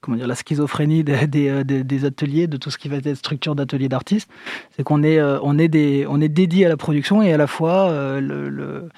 [0.00, 3.14] comment dire, la schizophrénie des, euh, des, des, ateliers, de tout ce qui va être
[3.14, 4.28] structure d'ateliers d'artistes,
[4.74, 8.88] c'est qu'on est, on est, est dédié à la production et à la fois le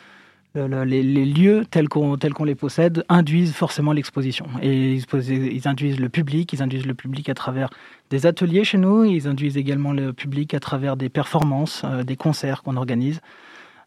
[0.57, 4.46] les, lieux tels qu'on les possède induisent forcément l'exposition.
[4.62, 7.70] Et ils, induisent le public, ils induisent le public à travers
[8.11, 12.16] des ateliers chez nous, ils induisent également le public à travers des performances, euh, des
[12.16, 13.20] concerts qu'on organise.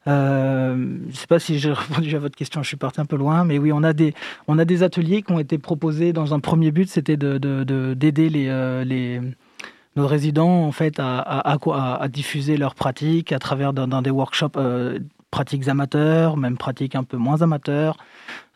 [0.07, 3.05] Euh, je ne sais pas si j'ai répondu à votre question, je suis parti un
[3.05, 6.72] peu loin, mais oui, on a des, ateliers qui ont été proposés dans un premier
[6.72, 9.22] but, c'était d'aider de, euh,
[9.95, 14.57] nos résidents en fait à, diffuser leurs pratiques à travers des workshops
[15.32, 17.97] pratiques amateurs, même pratiques un peu moins amateurs.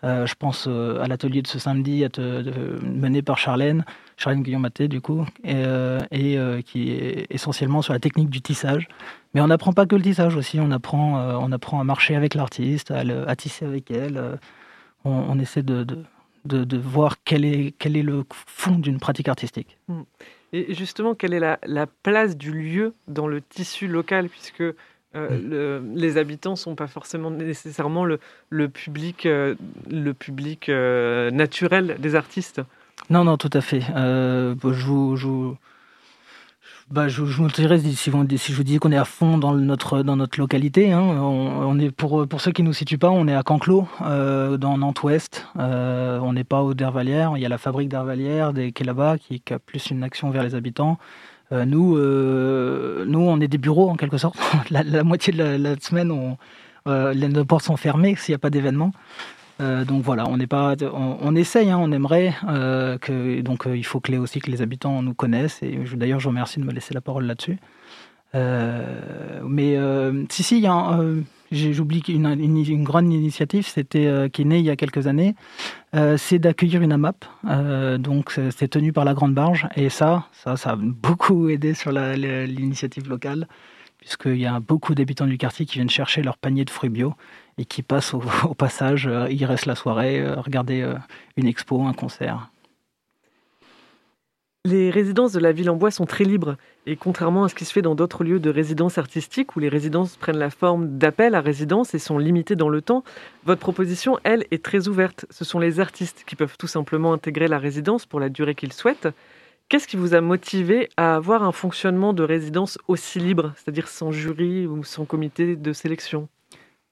[0.03, 2.05] Euh, je pense euh, à l'atelier de ce samedi
[2.83, 3.85] mené par Charlène,
[4.17, 8.87] Charlène Guillaume-Maté du coup, et, euh, qui est essentiellement sur la technique du tissage.
[9.33, 12.35] Mais on n'apprend pas que le tissage aussi, on apprend, on apprend à marcher avec
[12.35, 14.39] l'artiste, à, tisser avec elle.
[15.05, 15.85] On, essaie de,
[16.77, 19.77] voir quel est, le fond d'une pratique artistique.
[19.87, 20.01] Mmh.
[20.55, 24.63] Et justement, quelle est la, la, place du lieu dans le tissu local, puisque
[25.15, 25.95] euh, mm.
[25.95, 28.19] les habitants ne sont pas forcément nécessairement le,
[28.69, 32.61] public, le public euh, euh, naturel des artistes.
[33.09, 33.81] Non, non, tout à fait.
[33.81, 35.57] je, vous,
[36.89, 37.43] bah, je, je
[37.79, 37.95] si,
[38.37, 40.91] si je vous dis qu'on est à fond dans notre, dans notre localité.
[40.91, 43.43] Hein, on, on, est pour, pour ceux qui ne nous situent pas, on est à
[43.43, 45.47] Canclos, dans Nantes-Ouest.
[45.55, 47.33] On n'est pas au d'Hervalière.
[47.35, 50.29] Il y a la fabrique d'Hervalière qui est là-bas, qui, qui, a plus une action
[50.29, 50.97] vers les habitants.
[51.53, 54.37] Euh, nous, euh, nous, on est des bureaux en quelque sorte.
[54.71, 56.37] la, moitié de la, semaine,
[56.87, 58.91] euh, les portes sont fermées s'il n'y a pas d'événement.
[59.59, 62.35] Donc voilà, on n'est pas, on, essaye, hein, on aimerait
[62.99, 65.63] que, donc il faut que les, aussi que les habitants nous connaissent.
[65.63, 67.57] Et d'ailleurs, je vous remercie de me laisser la parole là-dessus.
[68.33, 69.77] Mais
[70.29, 70.99] si si, il y a,
[71.53, 75.35] j'oublie une, une, une, grande initiative, c'était qui est née il y a quelques années,
[76.17, 77.25] c'est d'accueillir une AMAP.
[77.99, 81.91] donc c'est tenu par la Grande Barge et ça, ça, ça a beaucoup aidé sur
[81.91, 83.47] l'initiative locale
[84.03, 87.13] puisqu'il y a beaucoup d'habitants du quartier qui viennent chercher leur panier de fruits bio
[87.57, 90.95] et qui passent au, au passage, euh, ils restent la soirée, euh, regarder euh,
[91.37, 92.49] une expo, un concert.
[94.65, 96.55] Les résidences de la ville en bois sont très libres
[96.85, 99.67] et contrairement à ce qui se fait dans d'autres lieux de résidence artistique où les
[99.67, 103.03] résidences prennent la forme d'appel à résidence et sont limitées dans le temps,
[103.43, 105.25] votre proposition, elle, est très ouverte.
[105.31, 108.71] Ce sont les artistes qui peuvent tout simplement intégrer la résidence pour la durée qu'ils
[108.71, 109.09] souhaitent.
[109.67, 114.13] Qu'est-ce qui vous a motivé à avoir un fonctionnement de résidence aussi libre, c'est-à-dire sans
[114.13, 116.29] jury ou sans comité de sélection?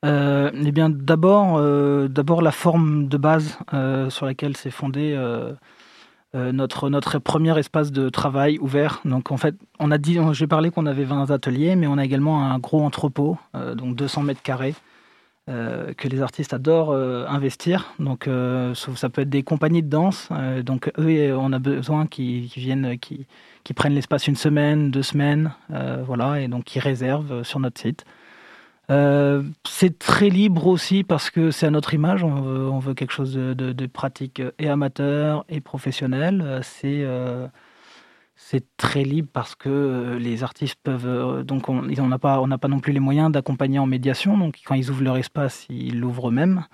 [0.03, 5.15] Euh, eh bien, d'abord, euh, d'abord la forme de base euh, sur laquelle s'est fondé
[6.33, 9.01] euh, notre notre premier espace de travail ouvert.
[9.03, 12.05] Donc, en fait, on a dit, j'ai parlé qu'on avait 20 ateliers, mais on a
[12.05, 14.75] également un gros entrepôt, euh, donc 200 mètres carrés,
[15.49, 17.93] euh, que les artistes adorent euh, investir.
[17.99, 18.29] Donc,
[18.95, 20.29] ça peut être des compagnies de danse.
[20.63, 23.27] Donc, eux, on a besoin qu'ils qui viennent, qui,
[23.65, 25.53] qui prennent l'espace une semaine, deux semaines,
[26.05, 28.05] voilà, et donc qui réservent sur notre site.
[28.91, 32.23] Euh, c'est très libre aussi parce que c'est à notre image.
[32.23, 36.59] On veut, quelque chose de, pratique et amateur et professionnel.
[36.63, 37.47] C'est euh,
[38.35, 42.47] c'est très libre parce que euh, les artistes peuvent euh, donc on n'a pas on
[42.47, 44.37] n'a pas non plus les moyens d'accompagner en médiation.
[44.37, 46.65] Donc quand ils ouvrent leur espace, ils l'ouvrent eux-mêmes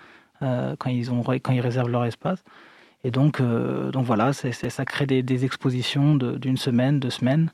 [0.41, 1.09] euh, quand ils
[1.41, 2.43] quand ils réservent leur espace.
[3.03, 7.51] Et donc euh, donc voilà, ça crée des, expositions d'une semaine, deux semaines.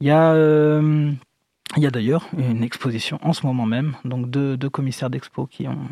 [0.00, 1.12] Il y a euh,
[1.76, 5.46] Il y a d'ailleurs une exposition en ce moment même, donc deux, deux commissaires d'expo
[5.46, 5.88] qui ont,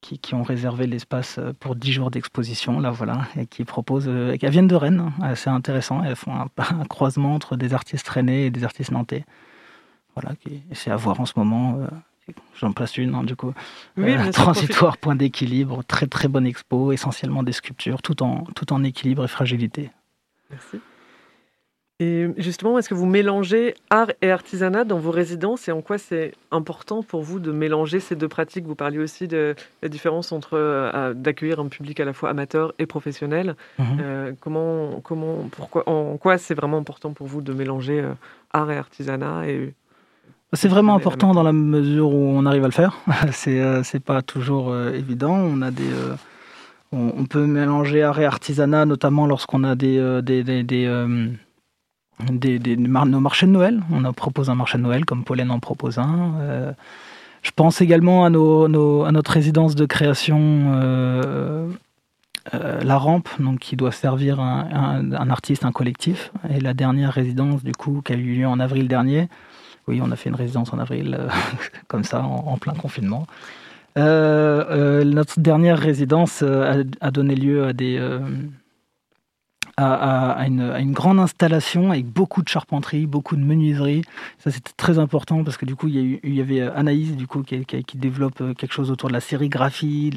[0.00, 4.08] qui, qui ont réservé l'espace euh, pour 10 jours d'exposition, là voilà, et qui proposent,
[4.08, 7.74] euh, elles viennent de Rennes, hein, c'est intéressant, elles font un, un, croisement entre des
[7.74, 9.24] artistes rennais et des artistes nantais.
[10.14, 10.34] Voilà,
[10.72, 11.78] c'est à voir en ce moment.
[11.78, 11.86] Euh,
[12.58, 13.54] J'en place une, hein, du coup.
[13.96, 18.72] Oui, euh, transitoire, point d'équilibre, très très bonne expo, essentiellement des sculptures, tout en, tout
[18.72, 19.90] en équilibre et fragilité.
[20.50, 20.80] Merci.
[22.00, 25.98] Et justement, est-ce que vous mélangez art et artisanat dans vos résidences et en quoi
[25.98, 28.66] c'est important pour vous de mélanger ces deux pratiques?
[28.66, 32.72] Vous parliez aussi de la différence entre euh, d'accueillir un public à la fois amateur
[32.78, 33.56] et professionnel.
[33.80, 33.84] Mmh.
[34.00, 38.12] Euh, comment, comment, pourquoi, en quoi c'est vraiment important pour vous de mélanger euh,
[38.52, 39.74] art et artisanat et
[40.54, 42.96] c'est vraiment important dans la mesure où on arrive à le faire.
[43.32, 45.34] c'est euh, pas toujours évident.
[45.34, 45.90] On a des
[46.90, 50.86] on, on, peut mélanger art et artisanat, notamment lorsqu'on a des, des, des, des
[52.20, 53.80] des, nos marchés de Noël.
[53.92, 56.34] On en propose un marché de Noël comme Pollen en propose un.
[56.40, 56.72] Euh,
[57.42, 60.38] je pense également à, notre résidence de création,
[60.74, 61.68] euh,
[62.52, 66.32] euh, La Rampe, donc, qui doit servir un, artiste, un collectif.
[66.50, 69.28] Et la dernière résidence, du coup, qui a eu lieu en avril dernier.
[69.86, 71.18] Oui, on a fait une résidence en avril,
[71.88, 73.26] comme ça, en, plein confinement.
[73.96, 77.98] Notre dernière résidence a, donné lieu à des
[79.78, 84.02] à, une, grande installation avec beaucoup de charpenterie, beaucoup de menuiserie.
[84.38, 87.64] Ça, c'était très important parce que du coup, il y, avait Anaïs du coup, qui,
[87.94, 90.10] développe euh, quelque chose autour de la sérigraphie,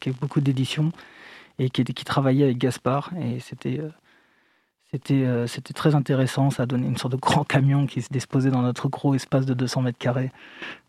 [0.00, 0.92] qui a beaucoup d'éditions
[1.58, 3.10] et qui, travaillait avec Gaspard.
[3.20, 3.80] Et c'était.
[3.80, 3.88] Euh,
[4.94, 8.50] c'était, euh, très intéressant, ça a donné une sorte de grand camion qui se disposait
[8.50, 10.30] dans notre gros espace de 200 mètres carrés.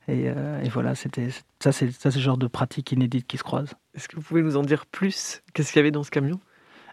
[0.09, 1.29] Et, euh, voilà, ça, c'est
[1.61, 3.73] ça, c'est genre de pratique inédite qui se croise.
[3.95, 5.41] Est-ce que vous pouvez nous en dire plus?
[5.53, 6.41] Qu'est-ce qu'il y avait dans ce camion?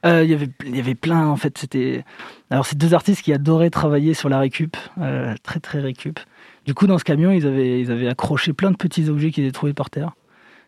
[0.07, 1.59] Euh, y avait, il y avait plein, en fait.
[1.59, 2.05] C'était.
[2.51, 6.19] Alors, c'est deux artistes qui adoraient travailler sur la récup, euh, très très récup.
[6.67, 9.45] Du coup, dans ce camion, ils avaient, ils avaient accroché plein de petits objets qu'ils
[9.45, 10.13] avaient trouvés par terre.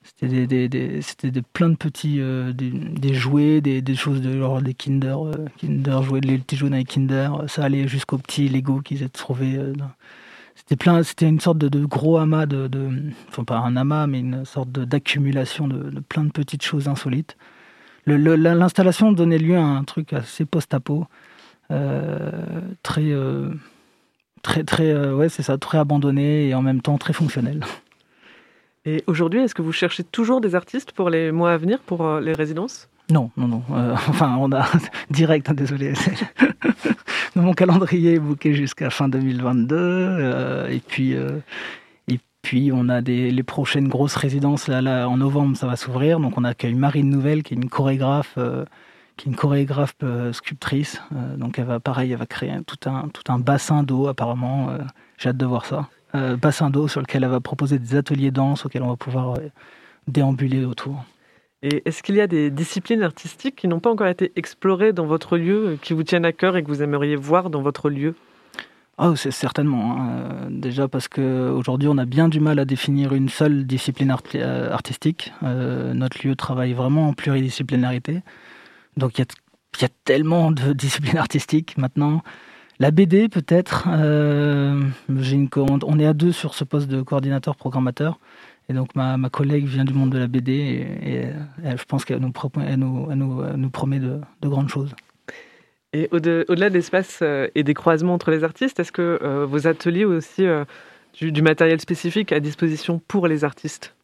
[0.03, 4.75] C'était des, c'était des, plein de petits euh, des, jouets, des, choses de genre des
[4.75, 7.45] Kinder, euh, Kinder jouets, les petits les Kinder.
[7.47, 9.57] Ça allait jusqu'aux petits Lego qu'ils avaient trouvés.
[9.57, 9.73] Euh,
[10.57, 12.69] c'était plein, c'était une sorte de, gros amas de,
[13.29, 17.37] enfin pas un amas, mais une sorte d'accumulation de plein de petites choses insolites
[18.07, 21.07] l'installation donnait lieu à un truc assez post-apo,
[21.71, 22.31] euh,
[22.83, 23.51] très, euh,
[24.43, 27.65] très, très, euh, ouais, c'est ça, très abandonné et en même temps très fonctionnel.
[28.85, 32.19] Et aujourd'hui, est-ce que vous cherchez toujours des artistes pour les mois à venir, pour
[32.19, 32.89] les résidences?
[33.11, 33.63] Non, non, non.
[33.73, 34.67] Euh, enfin, on a
[35.11, 35.93] direct, hein, désolé.
[37.37, 39.77] mon calendrier est booké jusqu'à fin 2022.
[39.77, 41.39] euh, et puis, euh,
[42.43, 44.67] puis on a les prochaines grosses résidences.
[44.67, 46.19] Là, en novembre, ça va s'ouvrir.
[46.19, 48.65] Donc, on accueille Marine Nouvelle, qui est une chorégraphe, euh,
[49.17, 51.01] qui est une chorégraphe euh, sculptrice.
[51.15, 54.77] Euh, donc, elle va, pareil, elle va créer tout un, tout un bassin d'eau, apparemment.
[55.19, 55.89] J'ai hâte de voir ça.
[56.13, 59.39] Bassin d'eau sur lequel elle va proposer des ateliers danse auxquels on va pouvoir
[60.07, 61.05] déambuler autour.
[61.63, 65.07] Et est-ce qu'il y a des disciplines artistiques qui n'ont pas encore été explorées dans
[65.07, 68.15] votre lieu, qui vous tiennent à cœur et que vous aimeriez voir dans votre lieu?
[69.03, 69.99] Oh, c'est certainement.
[70.01, 70.11] hein.
[70.11, 74.73] Euh, Déjà parce qu'aujourd'hui, on a bien du mal à définir une seule discipline euh,
[74.73, 75.33] artistique.
[75.45, 78.23] Euh, notre lieu travaille vraiment en pluridisciplinarité.
[78.99, 79.25] Donc, il y
[79.83, 82.23] y a tellement de disciplines artistiques maintenant.
[82.81, 83.89] La BD, peut-être.
[85.87, 88.21] on est à deux sur ce poste de coordinateur programmateur.
[88.71, 91.27] Et donc, ma, ma collègue vient du monde de la BD et,
[91.77, 92.33] je pense qu'elle nous,
[92.79, 94.01] nous, nous- promet
[94.43, 94.95] de grandes choses.
[95.93, 99.45] Et au-de- au-delà de l'espace euh, et des croisements entre les artistes, est-ce que euh,
[99.47, 100.65] vos ateliers ont aussi euh,
[101.15, 103.95] du, du matériel spécifique à disposition pour les artistes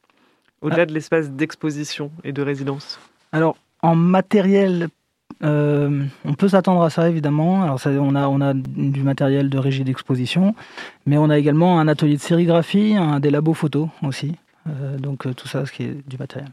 [0.60, 3.00] Au-delà de l'espace d'exposition et de résidence?
[3.32, 4.88] Alors, en matériel,
[5.42, 7.62] euh, on peut s'attendre à ça, évidemment.
[7.62, 10.54] Alors, ça, on, a, on a du matériel de régie d'exposition,
[11.06, 14.34] mais on a également un atelier de sérigraphie, un, des labos photos aussi.
[14.66, 16.50] Euh, donc, tout ça, ce qui est du matériel.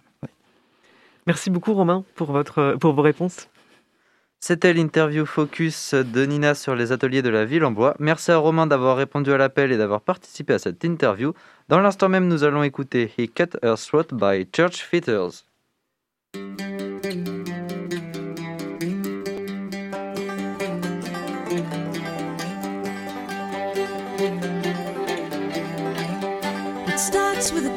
[1.27, 3.49] Merci beaucoup Romain pour, votre, pour vos réponses.
[4.47, 7.95] C'était l'interview focus de Nina sur les ateliers de la ville en bois.
[7.97, 11.33] Merci à Romain d'avoir répondu à l'appel et d'avoir participé à cette interview.
[11.67, 15.45] Dans l'instant même, nous allons écouter He Cut Her Throat by Church Fitters.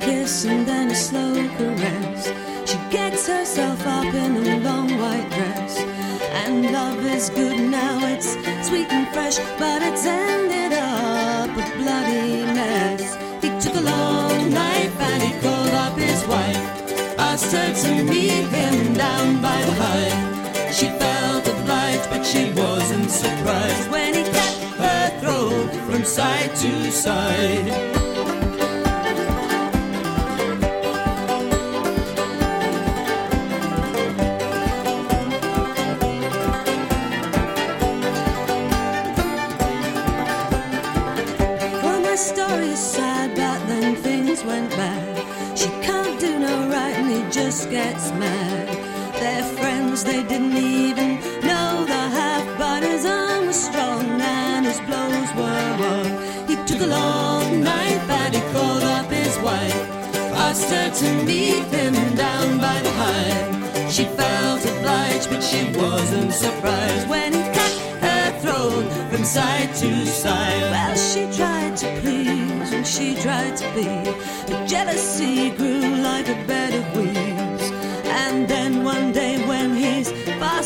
[0.00, 0.46] Kiss
[1.08, 2.32] slow caress.
[7.18, 8.30] Is good now, it's
[8.68, 13.16] sweet and fresh, but it's ended up a bloody mess.
[13.42, 17.18] He took a long knife and he called up his wife.
[17.18, 20.70] I her to meet him down by the high.
[20.70, 24.54] She felt obliged, but she wasn't surprised when he cut
[24.84, 27.97] her throat from side to side.
[48.12, 48.68] Mad.
[49.20, 54.80] They're friends, they didn't even know the half, but his arm was strong and his
[54.80, 56.48] blows were hard.
[56.48, 59.86] He took a long knife and he called up his wife,
[60.32, 63.88] faster to meet him down by the high.
[63.90, 67.74] She felt obliged, but she wasn't surprised when he cut
[68.06, 70.62] her throat from side to side.
[70.74, 73.88] Well, she tried to please and she tried to be,
[74.46, 77.17] but jealousy grew like a bed of weeds.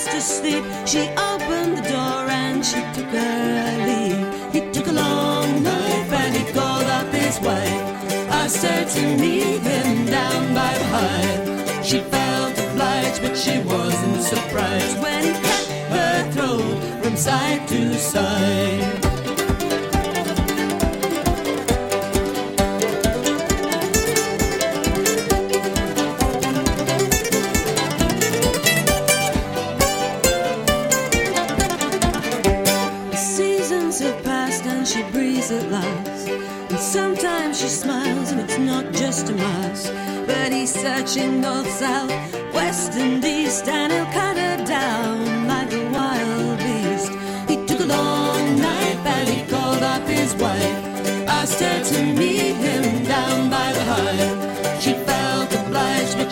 [0.04, 4.52] Fast asleep, she opened the door and she took her leave.
[4.52, 9.60] He took a long knife and he called up his wife, I her to meet
[9.60, 11.82] him down by the high.
[11.82, 17.94] She felt obliged, but she wasn't surprised when he cut her throat from side to
[17.98, 19.11] side.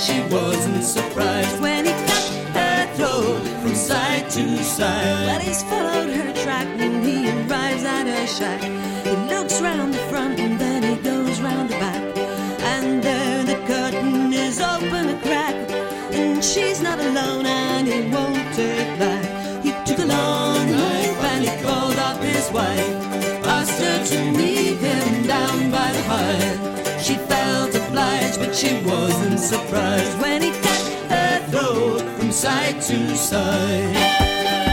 [0.01, 2.25] She wasn't surprised when he cut
[2.55, 5.27] her throat from side to side.
[5.27, 8.63] But he's followed her track when he arrives at her shack.
[9.05, 12.17] He looks round the front and then he goes round the back.
[12.73, 15.55] And there the curtain is open a crack.
[16.13, 19.25] And she's not alone and he won't take back.
[19.63, 22.89] He took a long knife and he called up his wife.
[23.45, 26.70] Asked her to meet him down by the high.
[28.41, 34.70] But she wasn't surprised when he cut her throat from side to side.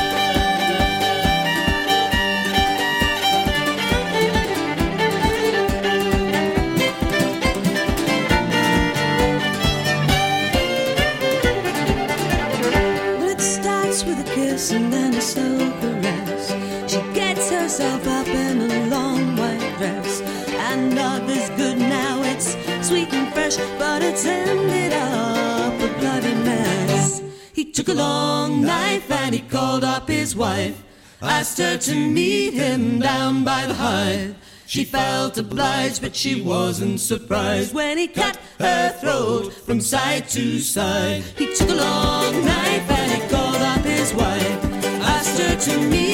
[23.49, 27.21] Fresh, but it's ended up a bloody mess.
[27.53, 30.83] He took a long knife and he called up his wife.
[31.21, 34.35] Asked her to meet him down by the Hyde.
[34.67, 40.59] She felt obliged, but she wasn't surprised when he cut her throat from side to
[40.59, 41.23] side.
[41.37, 44.59] He took a long knife and he called up his wife.
[45.01, 46.06] Asked her to meet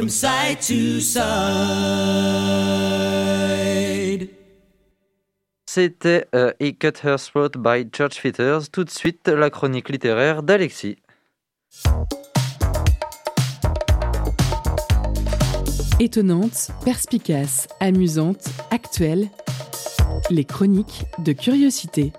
[0.00, 1.20] from side to side.
[5.66, 8.70] C'était euh, He Cut Her Throat by Church Fitters.
[8.72, 10.96] Tout de suite, la chronique littéraire d'Alexis.
[16.00, 19.28] Étonnante, perspicace, amusante, actuelle.
[20.30, 22.14] Les chroniques de curiosité.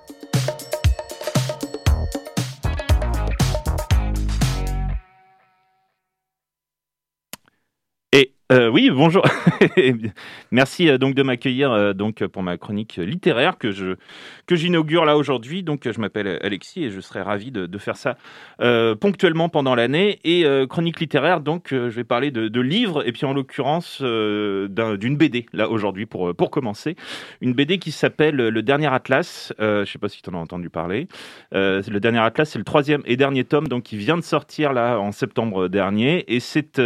[8.51, 9.23] Euh, oui, bonjour.
[10.51, 13.71] Merci euh, donc de m'accueillir euh, donc pour ma chronique littéraire que
[14.51, 15.63] j'inaugure là aujourd'hui.
[15.63, 18.17] Donc je m'appelle Alexis et je serais ravi de, faire ça
[18.99, 20.19] ponctuellement pendant l'année.
[20.23, 25.15] Et chronique littéraire, donc je vais parler de, livres et puis en l'occurrence d'un- d'une
[25.15, 26.95] BD là aujourd'hui pour commencer.
[27.41, 29.53] Une BD qui s'appelle Le Dernier Atlas.
[29.59, 31.07] Je sais pas si tu en as entendu parler.
[31.53, 34.97] Le Dernier Atlas, c'est le troisième et dernier tome donc qui vient de sortir là
[34.97, 36.79] en septembre dernier et c'est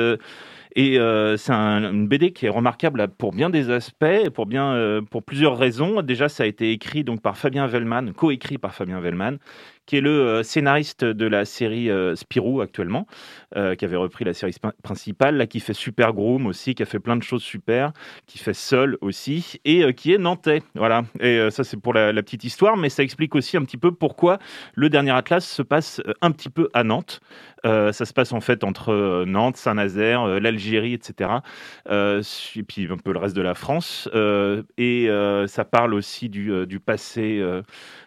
[0.75, 4.73] et euh, c'est un- une BD qui est remarquable pour bien des aspects, pour bien
[4.73, 6.01] euh, pour plusieurs raisons.
[6.01, 9.37] Déjà, ça a été écrit donc par Fabien Vellman, coécrit par Fabien Vellman,
[9.85, 13.07] qui est le euh, scénariste de la série euh, Spirou actuellement,
[13.55, 16.85] euh, qui avait repris la série principale, là qui fait Super Groom aussi, qui a
[16.85, 17.91] fait plein de choses super,
[18.25, 20.63] qui fait Seul aussi, et qui est nantais.
[20.75, 21.03] Voilà.
[21.19, 24.39] Et ça c'est pour la, petite histoire, mais ça explique aussi un petit peu pourquoi
[24.73, 27.19] le dernier Atlas se passe un petit peu à Nantes.
[27.63, 31.29] Ça se passe en fait entre Nantes, Saint-Nazaire, l'Algérie, etc.
[31.89, 34.09] Et puis un peu le reste de la France.
[34.77, 35.09] Et
[35.47, 37.43] ça parle aussi du passé.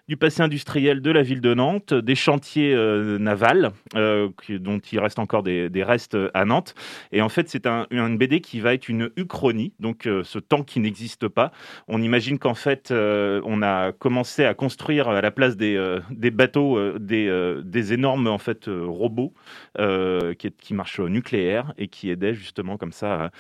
[0.09, 4.99] Du passé industriel de la ville de Nantes, des chantiers euh, navals, euh, dont il
[5.01, 6.75] reste encore des, restes à Nantes.
[7.13, 10.39] Et en fait, c'est un, une BD qui va être une uchronie, donc euh, ce
[10.39, 11.53] temps qui n'existe pas.
[11.89, 16.01] On imagine qu'en fait, on a commencé à construire à la place des,
[16.31, 19.35] bateaux des, énormes en fait robots
[19.77, 23.31] qui, marchent au nucléaire et qui aidaient justement comme ça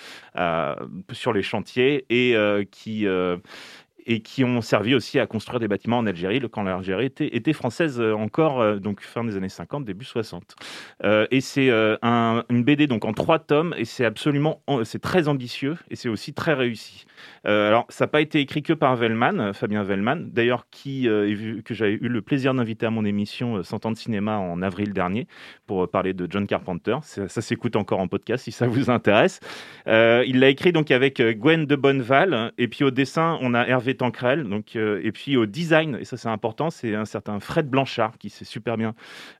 [1.12, 2.36] sur les chantiers et
[2.70, 3.06] qui
[4.08, 7.52] et qui ont servi aussi à construire des bâtiments en Algérie, quand l'Algérie était, était
[7.52, 10.56] française euh, encore, euh, donc fin des années 50, début 60.
[11.04, 11.70] Euh, et c'est
[12.02, 15.96] un- une BD donc en trois tomes, et c'est absolument, en- c'est très ambitieux, et
[15.96, 17.04] c'est aussi très réussi.
[17.44, 21.74] Alors, ça n'a pas été écrit que par Vellman, Fabien Vellman, d'ailleurs, qui euh, que
[21.74, 24.92] j'avais eu le plaisir d'inviter à mon émission euh, 100 ans de cinéma en avril
[24.92, 25.26] dernier
[25.66, 26.96] pour parler de John Carpenter.
[27.02, 29.40] Ça, ça s'écoute encore en podcast si ça vous intéresse.
[29.86, 33.94] Il l'a écrit donc avec Gwen de Bonneval, et puis au dessin, on a Hervé
[33.98, 37.68] Tancrel, donc, euh, et puis au design, et ça c'est important, c'est un certain Fred
[37.68, 38.94] Blanchard qui s'est super bien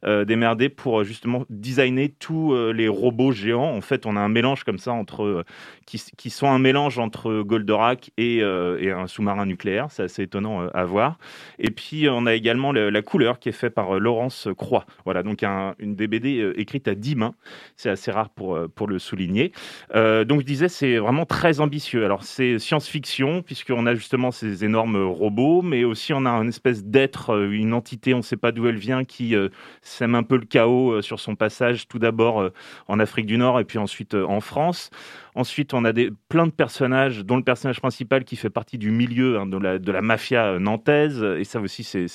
[0.05, 3.75] euh, démerdé pour euh, justement designer tous les robots géants.
[3.75, 5.45] En fait, on a un mélange comme ça entre
[5.87, 9.87] qui, qui sont un mélange entre Goldorak et, et un sous-marin nucléaire.
[9.91, 11.19] C'est assez étonnant à voir.
[11.59, 14.85] Et puis on a également le- la couleur qui est faite par Laurence Croix.
[15.05, 17.35] Voilà, donc un- une des BD euh, écrite à 10 mains.
[17.77, 19.53] C'est assez rare pour, pour le souligner.
[19.95, 22.05] Donc je disais, c'est vraiment très ambitieux.
[22.05, 26.85] Alors c'est science-fiction puisqu'on a justement ces énormes robots, mais aussi on a une espèce
[26.85, 29.49] d'être, euh, une entité, on ne sait pas d'où elle vient, qui euh,
[29.83, 32.53] sème un peu le chaos euh, sur son passage, tout d'abord euh,
[32.89, 34.91] en Afrique du Nord et puis ensuite euh, en France.
[35.39, 38.91] Ensuite, on a des, plein de personnages, dont le personnage principal qui fait partie du
[38.91, 41.23] milieu hein, de, la, mafia euh, nantaise.
[41.23, 42.09] Et ça aussi, c'est.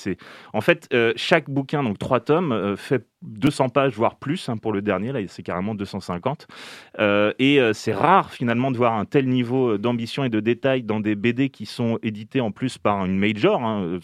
[0.52, 4.58] En fait, euh, chaque bouquin, donc trois tomes, euh, fait 200 pages, voire plus hein,
[4.58, 5.10] pour le dernier.
[5.10, 6.46] Là, c'est carrément 250.
[7.00, 11.00] Euh, et c'est rare, finalement, de voir un tel niveau d'ambition et de détail dans
[11.00, 13.98] des BD qui sont édités en plus par une major, hein,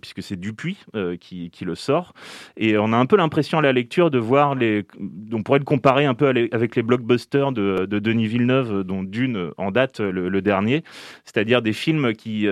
[0.00, 0.78] puisque c'est Dupuis
[1.20, 2.14] qui, le sort.
[2.56, 4.86] Et on a un peu l'impression à la lecture de voir les.
[5.32, 9.02] On pourrait le comparer un peu avec les blockbusters de, de Denis Villeneuve, euh, dont
[9.02, 10.84] Dune euh, en date euh, le, dernier.
[11.24, 12.46] C'est-à-dire des films qui.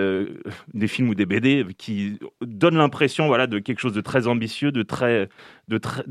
[0.73, 4.71] des films ou des BD qui donnent l'impression voilà, de quelque chose de très ambitieux,
[4.71, 5.29] de très,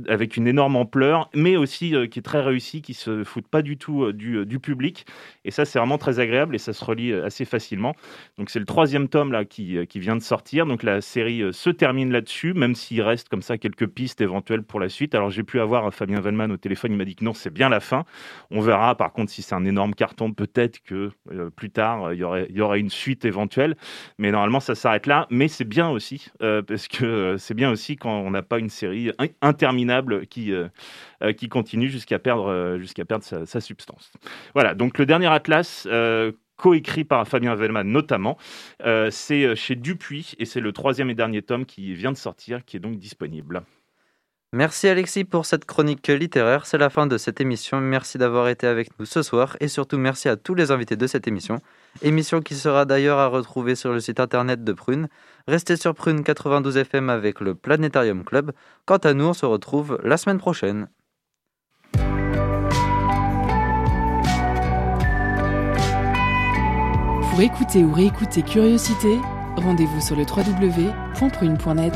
[0.09, 3.62] avec une énorme ampleur, mais aussi euh, qui est très réussi, qui se fout pas
[3.62, 5.07] du tout euh, du, euh, du public.
[5.44, 7.94] Et ça, c'est vraiment très agréable et ça se relie assez facilement.
[8.38, 10.66] Donc c'est le troisième tome là qui, vient de sortir.
[10.66, 14.80] Donc la série se termine là-dessus, même s'il reste comme ça quelques pistes éventuelles pour
[14.80, 15.14] la suite.
[15.14, 17.52] Alors j'ai pu avoir euh, Fabien Vellman au téléphone, il m'a dit que non, c'est
[17.52, 18.05] bien la fin.
[18.50, 18.96] On verra.
[18.96, 21.11] Par contre, si c'est un énorme carton, peut-être que
[21.57, 23.76] plus tard il y aurait y aurait une suite éventuelle.
[24.18, 25.26] Mais normalement, ça s'arrête là.
[25.30, 29.12] Mais c'est bien aussi parce que c'est bien aussi quand on n'a pas une série
[29.45, 30.68] interminable qui euh,
[31.22, 34.12] euh, qui continue jusqu'à perdre euh, perdre sa, substance.
[34.55, 34.74] Voilà.
[34.74, 35.86] Donc le dernier atlas.
[36.57, 38.38] coécrit par Fabien Vellman notamment.
[39.11, 42.76] C'est chez Dupuis et c'est le troisième et dernier tome qui vient de sortir, qui
[42.76, 43.64] est donc disponible.
[44.53, 46.64] Merci Alexis pour cette chronique littéraire.
[46.64, 47.80] C'est la fin de cette émission.
[47.80, 51.09] Merci d'avoir été avec nous ce soir et surtout merci à tous les invités de
[51.09, 51.61] cette émission.
[52.03, 55.09] Émission qui sera d'ailleurs à retrouver sur le site internet de Prune.
[55.47, 58.53] Restez sur Prune 92 FM avec le Planétarium Club.
[58.84, 60.88] Quant à nous, on se retrouve la semaine prochaine.
[67.30, 69.18] Pour écouter ou réécouter Curiosité,
[69.57, 71.95] rendez-vous sur le www.prune.net.